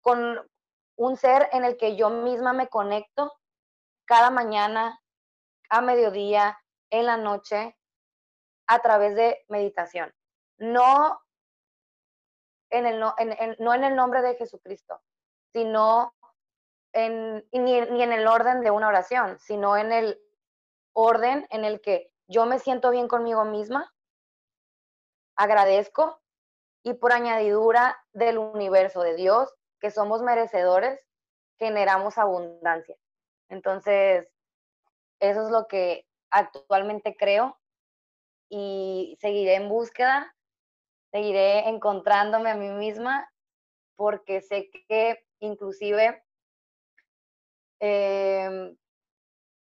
[0.00, 0.48] con
[0.96, 3.32] un ser en el que yo misma me conecto
[4.04, 5.00] cada mañana,
[5.68, 6.58] a mediodía,
[6.90, 7.76] en la noche,
[8.68, 10.14] a través de meditación.
[10.58, 11.20] No
[12.70, 15.02] en el, en, no en el nombre de Jesucristo,
[15.52, 16.14] sino
[16.92, 20.20] en, ni, ni en el orden de una oración, sino en el
[20.92, 23.92] orden en el que yo me siento bien conmigo misma,
[25.36, 26.20] agradezco
[26.82, 31.00] y por añadidura del universo de Dios, que somos merecedores,
[31.58, 32.96] generamos abundancia.
[33.48, 34.28] Entonces,
[35.20, 37.58] eso es lo que actualmente creo
[38.48, 40.34] y seguiré en búsqueda,
[41.10, 43.30] seguiré encontrándome a mí misma
[43.96, 46.22] porque sé que inclusive
[47.80, 48.76] em,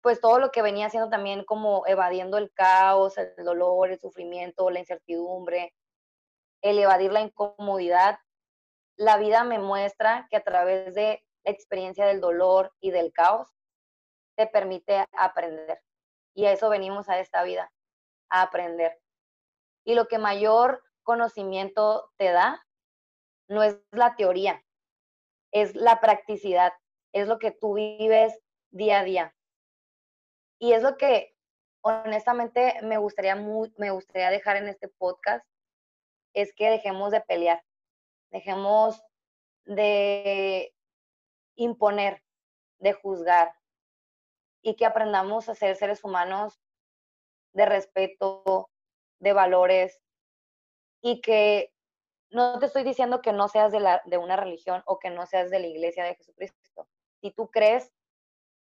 [0.05, 4.69] pues todo lo que venía haciendo también como evadiendo el caos, el dolor, el sufrimiento,
[4.69, 5.73] la incertidumbre,
[6.61, 8.19] el evadir la incomodidad,
[8.97, 13.49] la vida me muestra que a través de la experiencia del dolor y del caos,
[14.37, 15.81] te permite aprender.
[16.35, 17.73] Y a eso venimos a esta vida,
[18.29, 19.01] a aprender.
[19.85, 22.63] Y lo que mayor conocimiento te da
[23.47, 24.63] no es la teoría,
[25.51, 26.73] es la practicidad,
[27.11, 28.39] es lo que tú vives
[28.69, 29.35] día a día.
[30.65, 31.35] Y es lo que
[31.81, 35.47] honestamente me gustaría, me gustaría dejar en este podcast,
[36.33, 37.63] es que dejemos de pelear,
[38.31, 38.99] dejemos
[39.65, 40.73] de
[41.53, 42.23] imponer,
[42.79, 43.53] de juzgar
[44.63, 46.59] y que aprendamos a ser seres humanos
[47.53, 48.71] de respeto,
[49.19, 50.01] de valores
[50.99, 51.71] y que
[52.31, 55.59] no te estoy diciendo que no seas de, una religión o que no seas de
[55.59, 56.89] la iglesia de Jesucristo.
[57.21, 57.93] Si tú crees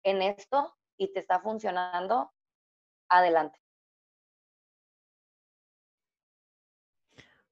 [0.01, 2.31] en esto, y te está funcionando,
[3.09, 3.59] adelante.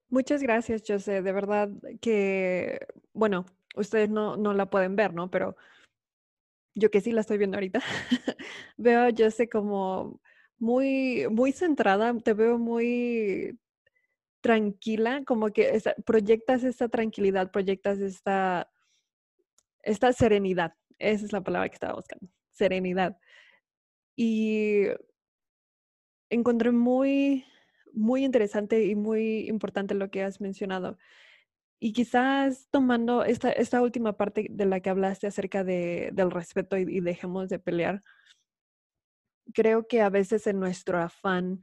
[0.10, 1.22] Muchas gracias, José.
[1.22, 1.70] De verdad
[2.00, 2.80] que,
[3.14, 5.32] bueno, ustedes no, no la pueden ver, ¿no?
[5.32, 5.56] Pero
[6.76, 7.80] yo que sí la estoy viendo ahorita,
[8.78, 10.20] veo a José como
[10.58, 13.60] muy, muy centrada, te veo muy
[14.42, 18.70] tranquila, como que proyectas esta tranquilidad, proyectas esta,
[19.82, 20.76] esta serenidad.
[21.00, 23.18] Esa es la palabra que estaba buscando, serenidad.
[24.16, 24.86] Y
[26.30, 27.46] encontré muy,
[27.94, 30.98] muy interesante y muy importante lo que has mencionado.
[31.80, 36.78] Y quizás tomando esta, esta última parte de la que hablaste acerca de, del respeto
[36.78, 38.02] y, dejemos de pelear,
[39.54, 41.62] creo que a veces en nuestro afán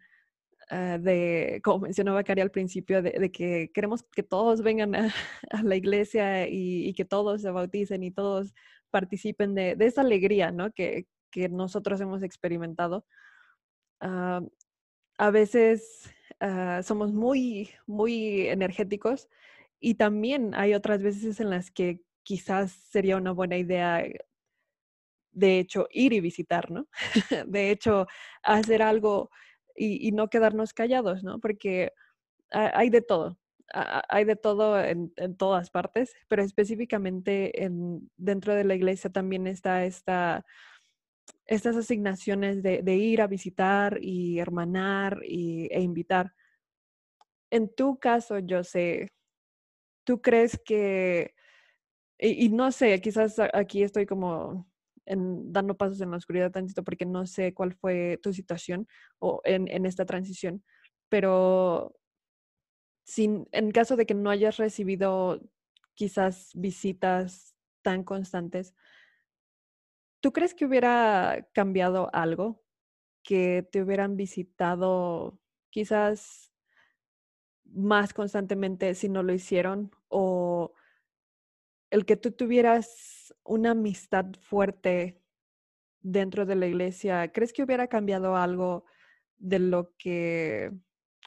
[0.70, 5.12] ah, de, como mencionaba Cari al principio, de, que queremos que todos vengan a,
[5.64, 8.55] la iglesia y, que todos se bauticen y todos
[8.90, 10.72] participen de, de esa alegría, ¿no?
[10.72, 13.06] Que, que nosotros hemos experimentado.
[14.00, 14.40] Ah,
[15.18, 16.10] a veces
[16.40, 19.28] ah, somos muy, muy energéticos
[19.80, 24.04] y también hay otras veces en las que quizás sería una buena idea,
[25.32, 26.88] de hecho, ir y visitar, ¿no?
[27.46, 28.06] de hecho,
[28.42, 29.30] hacer algo
[29.76, 31.40] y, no quedarnos callados, ¿no?
[31.40, 31.92] Porque
[32.50, 33.38] hay de todo
[33.72, 39.84] hay de todo en, todas partes, pero específicamente en, dentro de la iglesia también está
[39.84, 40.44] esta
[41.46, 46.32] estas asignaciones de, ir a visitar y hermanar y, e invitar.
[47.50, 49.12] En tu caso, yo sé,
[50.04, 51.34] ¿tú crees que,
[52.18, 54.68] y, no sé, quizás aquí estoy como
[55.06, 58.86] dando pasos en la oscuridad tantito porque no sé cuál fue tu situación
[59.18, 60.62] o en, en esta transición,
[61.08, 61.96] pero
[63.04, 65.40] sin, en caso de que no hayas recibido
[65.94, 68.74] quizás visitas tan constantes,
[70.20, 72.62] ¿Tú crees que hubiera cambiado algo?
[73.22, 75.38] Que te hubieran visitado
[75.70, 76.52] quizás
[77.64, 80.72] más constantemente si no lo hicieron o
[81.90, 85.20] el que tú tuvieras una amistad fuerte
[86.00, 88.84] dentro de la iglesia, ¿crees que hubiera cambiado algo
[89.38, 90.72] de lo que,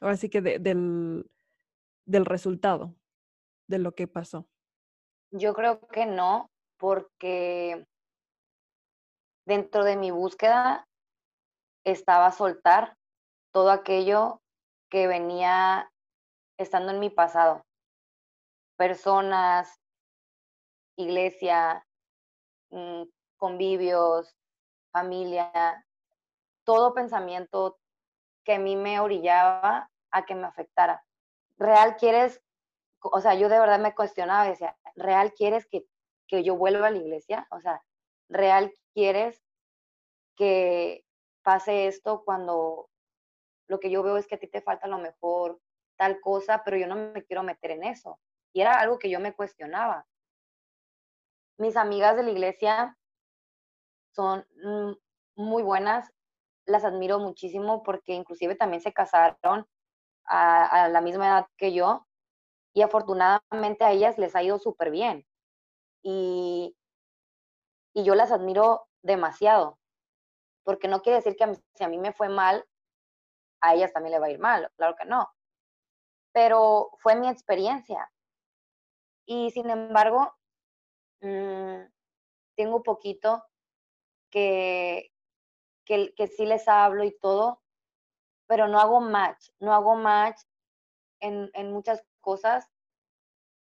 [0.01, 1.29] ahora sí que del,
[2.05, 2.95] del resultado
[3.67, 4.49] de lo que pasó?
[5.31, 7.85] Yo creo que no, porque
[9.45, 10.87] dentro de mi búsqueda
[11.83, 12.97] estaba soltar
[13.51, 14.41] todo aquello
[14.89, 15.91] que venía
[16.57, 17.65] estando en mi pasado.
[18.77, 19.79] Personas,
[20.95, 21.85] iglesia,
[22.69, 23.03] mm,
[23.37, 24.35] convivios,
[24.91, 25.85] familia,
[26.63, 27.77] todo pensamiento
[28.43, 31.03] que a mí me orillaba a que me afectara.
[31.57, 32.41] ¿Real quieres,
[33.01, 35.85] o sea, yo de verdad me cuestionaba, decía, ¿real quieres que,
[36.27, 37.47] que yo vuelva a la iglesia?
[37.51, 37.83] O sea,
[38.33, 39.41] ¿real quieres
[40.35, 41.05] que
[41.43, 42.89] pase esto cuando
[43.67, 45.59] lo que yo veo es que a ti te falta lo mejor
[45.97, 48.19] tal cosa, pero yo no me quiero meter en eso.
[48.53, 50.05] Y era algo que yo me cuestionaba.
[51.57, 52.97] Mis amigas de la iglesia
[54.11, 54.45] son
[55.35, 56.11] muy buenas,
[56.65, 59.67] las admiro muchísimo porque inclusive también se casaron
[60.25, 62.07] a, la misma edad que yo
[62.73, 65.25] y afortunadamente a ellas les ha ido súper bien.
[66.01, 66.75] Y,
[67.93, 69.79] y yo las admiro demasiado,
[70.63, 72.65] porque no quiere decir que si a mí me fue mal,
[73.61, 75.31] a ellas también le va a ir mal, claro que no.
[76.33, 78.11] Pero fue mi experiencia.
[79.25, 80.33] Y sin embargo,
[81.21, 81.83] mm,
[82.55, 83.45] tengo poquito
[84.29, 85.11] que,
[85.85, 87.61] que, que sí les hablo y todo,
[88.47, 90.41] pero no hago match, no hago match
[91.21, 92.69] en, en muchas cosas,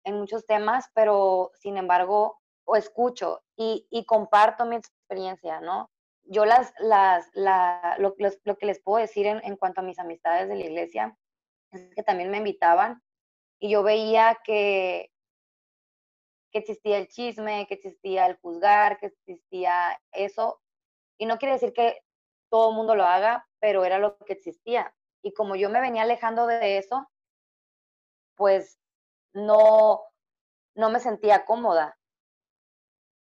[0.05, 2.38] en muchos temas, pero sin embargo,
[2.69, 5.91] o escucho y, y comparto mi experiencia, ¿no?
[6.25, 8.15] Yo las, las, la, lo,
[8.45, 11.17] lo, que les puedo decir en, en cuanto a mis amistades de la iglesia
[11.73, 13.03] es que también me invitaban
[13.59, 15.11] y yo veía que,
[16.53, 20.61] que existía el chisme, que existía el juzgar, que existía eso.
[21.17, 22.03] Y no quiere decir que
[22.51, 24.95] todo el mundo lo haga, pero era lo que existía.
[25.23, 27.09] Y como yo me venía alejando de eso,
[28.37, 28.79] pues
[29.33, 30.03] no,
[30.75, 31.98] no me sentía cómoda.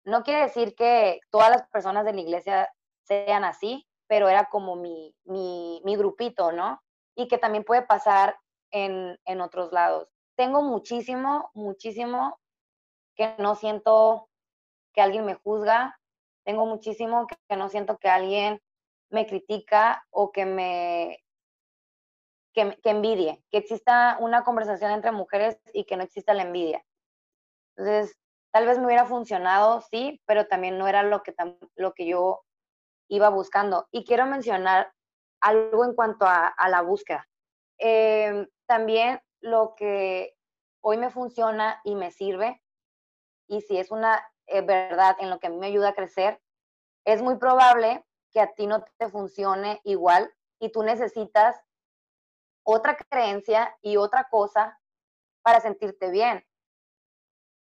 [0.05, 4.77] No quiere decir que todas las personas de la iglesia sean así, pero era como
[4.77, 6.81] mi, mi, mi grupito, ¿no?
[7.15, 8.37] Y que también puede pasar
[8.71, 10.09] en, en otros lados.
[10.37, 12.39] Tengo muchísimo, muchísimo
[13.15, 14.29] que no siento
[14.93, 15.99] que alguien me juzga,
[16.45, 18.61] tengo muchísimo que, no siento que alguien
[19.11, 21.19] me critica o que me
[22.53, 26.85] que, que, envidie, que exista una conversación entre mujeres y que no exista la envidia.
[27.77, 28.17] Entonces,
[28.55, 31.35] tal vez me hubiera funcionado, sí, pero también no era lo que,
[31.75, 32.45] lo que yo
[33.09, 33.89] iba buscando.
[33.91, 34.93] Y quiero mencionar
[35.41, 37.29] algo en cuanto a, la búsqueda.
[37.79, 40.37] Eh, también lo que
[40.83, 42.63] hoy me funciona y me sirve
[43.49, 46.41] y si es una eh, verdad en lo que a mí me ayuda a crecer,
[47.05, 51.61] es muy probable que a ti no te funcione igual y tú necesitas
[52.63, 54.81] otra creencia y otra cosa
[55.43, 56.47] para sentirte bien.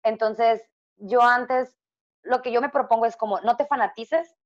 [0.03, 0.72] Entonces,
[1.03, 1.77] yo antes,
[2.23, 4.37] lo que yo me propongo es como, no te fanatices,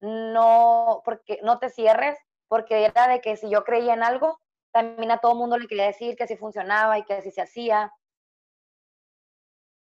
[0.00, 2.18] no, porque, no te cierres,
[2.48, 4.40] porque era de que si yo creía en algo,
[4.72, 7.92] también a todo mundo le quería decir que así funcionaba y que así se hacía.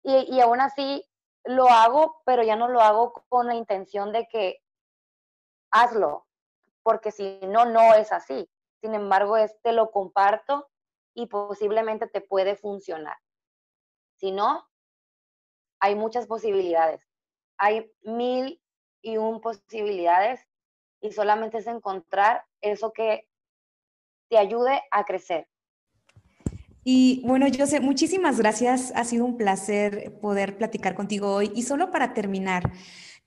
[0.03, 1.03] Y, aún así
[1.43, 4.61] lo hago, pero ya no lo hago con la intención de que
[5.71, 6.27] hazlo,
[6.83, 8.49] porque si no, no es así.
[8.81, 10.69] Sin embargo, este lo comparto
[11.15, 13.17] y posiblemente te puede funcionar.
[14.17, 14.67] Si no,
[15.79, 17.01] hay muchas posibilidades.
[17.57, 18.61] Hay mil
[19.01, 20.41] y un posibilidades
[21.01, 23.27] y solamente es encontrar eso que
[24.29, 25.47] te ayude a crecer.
[26.83, 28.91] Y bueno, José, muchísimas gracias.
[28.95, 31.51] Ha sido un placer poder platicar contigo hoy.
[31.55, 32.71] Y solo para terminar,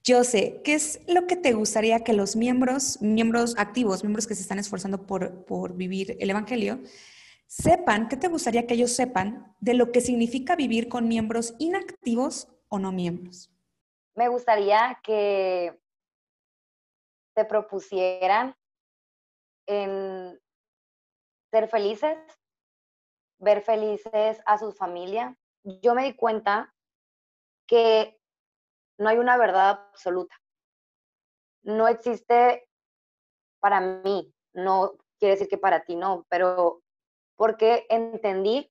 [0.07, 4.41] José, ¿qué es lo que te gustaría que los miembros, miembros activos, miembros que se
[4.41, 6.79] están esforzando por, por vivir el Evangelio,
[7.49, 12.47] sepan, qué te gustaría que ellos sepan de lo que significa vivir con miembros inactivos
[12.69, 13.51] o no miembros?
[14.15, 15.77] Me gustaría que
[17.33, 18.55] te propusieran
[19.67, 20.39] en
[21.51, 22.17] ser felices
[23.39, 26.73] ver felices a su familia, yo me di cuenta
[27.67, 28.19] que
[28.97, 30.35] no hay una verdad absoluta.
[31.63, 32.67] No existe
[33.61, 36.81] para mí, no quiere decir que para ti no, pero
[37.39, 38.69] porque entendí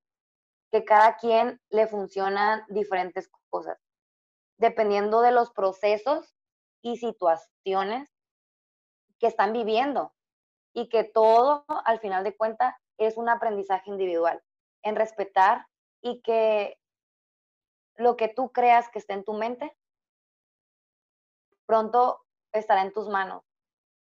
[0.71, 3.79] que cada quien le funcionan diferentes cosas.
[4.59, 6.37] Dependiendo de los procesos
[6.83, 8.15] y situaciones
[9.19, 10.13] que están viviendo
[10.75, 14.45] y que todo, al final de cuentas, es un aprendizaje individual,
[14.83, 15.67] en respetar
[16.03, 16.79] y que
[17.97, 19.75] lo que tú creas que esté en tu mente,
[21.65, 22.21] pronto
[22.53, 23.43] estará en tus manos.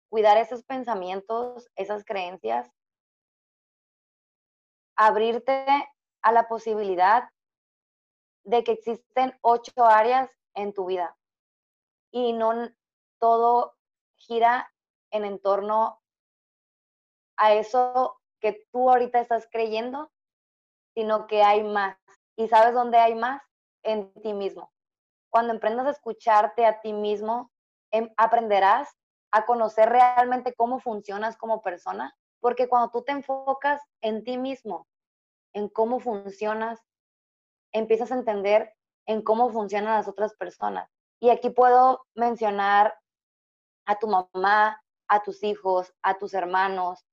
[0.09, 2.73] Cuidar esos pensamientos, esas creencias,
[4.99, 5.65] abrirte
[6.23, 7.31] a la posibilidad
[8.45, 11.17] de que existen ocho áreas en tu vida
[12.11, 12.69] y no
[13.21, 13.77] todo
[14.17, 14.73] gira
[15.13, 16.03] en entorno
[17.37, 20.11] a eso que tú ahorita estás creyendo,
[20.95, 21.97] sino que hay más.
[22.37, 23.41] ¿Y sabes dónde hay más?
[23.85, 24.73] En ti mismo.
[25.31, 27.53] Cuando emprendas a escucharte a ti mismo,
[27.93, 28.89] em, aprenderás
[29.31, 34.87] a conocer realmente cómo funcionas como persona, porque cuando tú te enfocas en ti mismo,
[35.53, 36.81] en cómo funcionas,
[37.73, 38.73] empiezas a entender
[39.07, 40.91] en cómo funcionan las otras personas.
[41.21, 42.95] Y aquí puedo mencionar
[43.87, 47.05] a tu mamá, a tus hijos, a tus hermanos,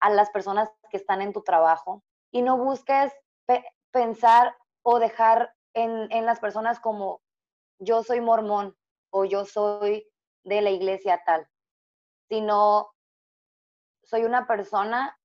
[0.00, 2.02] a las personas que están en tu trabajo.
[2.32, 3.12] Y no busques
[3.92, 7.22] pensar o dejar en, las personas como
[7.78, 8.76] yo soy mormón
[9.10, 10.06] o yo soy
[10.44, 11.48] de la iglesia tal,
[12.28, 12.93] sino
[14.14, 15.18] soy una persona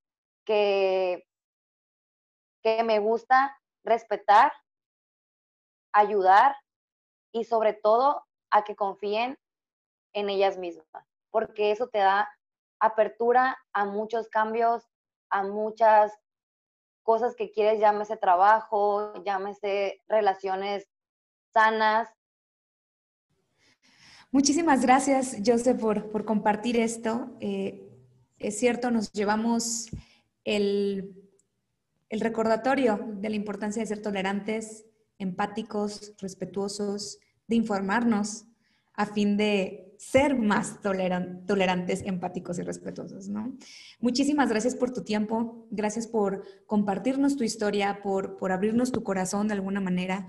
[0.46, 1.24] que,
[2.64, 4.52] que me gusta respetar,
[5.94, 6.56] ayudar
[7.32, 9.38] y sobre todo a que confíen
[10.14, 12.28] en ellas mismas, porque eso te da
[12.80, 14.90] apertura a muchos cambios,
[15.30, 16.12] a muchas
[17.04, 20.88] cosas que quieres, llámese trabajo, llámese relaciones
[21.54, 22.10] sanas.
[24.32, 27.30] Muchísimas gracias, José, por, por compartir esto.
[27.40, 27.86] Eh,
[28.40, 29.90] es cierto, nos llevamos
[30.44, 31.16] el,
[32.10, 34.86] recordatorio de la importancia de ser tolerantes,
[35.20, 38.46] empáticos, respetuosos, de informarnos
[38.94, 43.30] a fin de ser más tolerantes, empáticos y respetuosos.
[44.00, 49.50] Muchísimas gracias por tu tiempo, gracias por compartirnos tu historia, por, por abrirnos tu corazón
[49.50, 50.26] de alguna manera,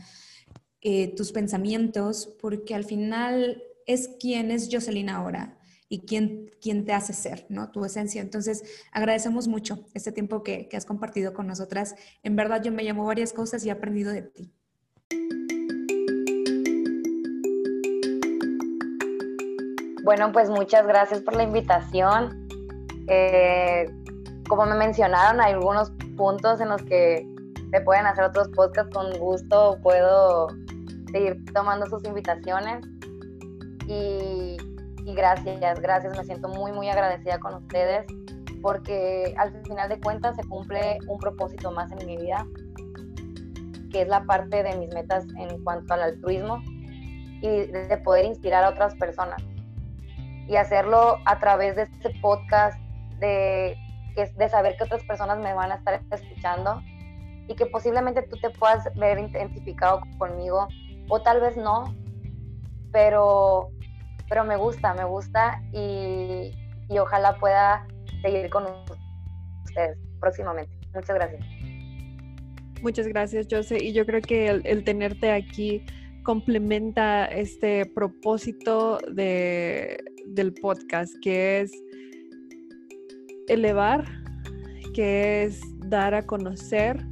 [0.82, 5.59] eh, tus pensamientos, porque al final es quien es Jocelyn ahora
[5.92, 7.72] y quién, quién te hace ser, ¿no?
[7.72, 8.22] Tu esencia.
[8.22, 8.62] Entonces,
[8.92, 11.96] agradecemos mucho este tiempo que, que has compartido con nosotras.
[12.22, 14.54] En verdad, yo me llamo varias cosas y he aprendido de ti.
[20.04, 22.48] Bueno, pues muchas gracias por la invitación.
[23.08, 23.90] Eh,
[24.48, 27.26] como me mencionaron, hay algunos puntos en los que
[27.72, 28.94] se pueden hacer otros podcasts.
[28.94, 30.46] Con gusto puedo
[31.10, 32.86] seguir tomando sus invitaciones.
[33.88, 34.56] Y,
[35.04, 36.16] y gracias, gracias.
[36.16, 38.06] Me siento muy, muy agradecida con ustedes
[38.62, 42.46] porque al final de cuentas se cumple un propósito más en mi vida,
[43.90, 46.62] que es la parte de mis metas en cuanto al altruismo
[47.40, 49.42] y de poder inspirar a otras personas
[50.46, 52.78] y hacerlo a través de este podcast,
[53.18, 53.76] de,
[54.14, 56.82] de saber que otras personas me van a estar escuchando
[57.48, 60.68] y que posiblemente tú te puedas ver identificado conmigo
[61.08, 61.94] o tal vez no,
[62.92, 63.70] pero,
[64.30, 66.52] pero me gusta, me gusta y,
[66.88, 67.86] y ojalá pueda
[68.22, 68.64] seguir con
[69.64, 70.72] ustedes próximamente.
[70.94, 71.44] Muchas gracias.
[72.80, 73.76] Muchas gracias, Jose.
[73.82, 75.84] Y yo creo que el, el tenerte aquí
[76.22, 81.72] complementa este propósito de, del podcast, que es
[83.48, 84.04] elevar,
[84.94, 87.04] que es dar a conocer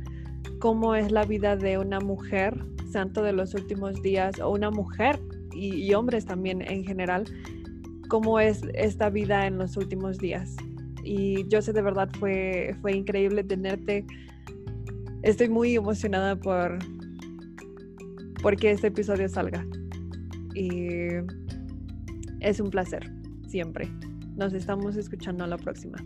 [0.60, 2.54] cómo es la vida de una mujer
[2.92, 5.18] santo de los últimos días o una mujer
[5.58, 7.24] y, hombres también en general,
[8.08, 10.56] cómo es esta vida en los últimos días.
[11.04, 14.04] Y yo sé de verdad fue, fue increíble tenerte.
[15.22, 16.78] Estoy muy emocionada por
[18.42, 19.66] porque este episodio salga.
[20.54, 20.80] Y
[22.40, 23.10] es un placer,
[23.46, 23.88] siempre.
[24.36, 25.98] Nos estamos escuchando a la próxima.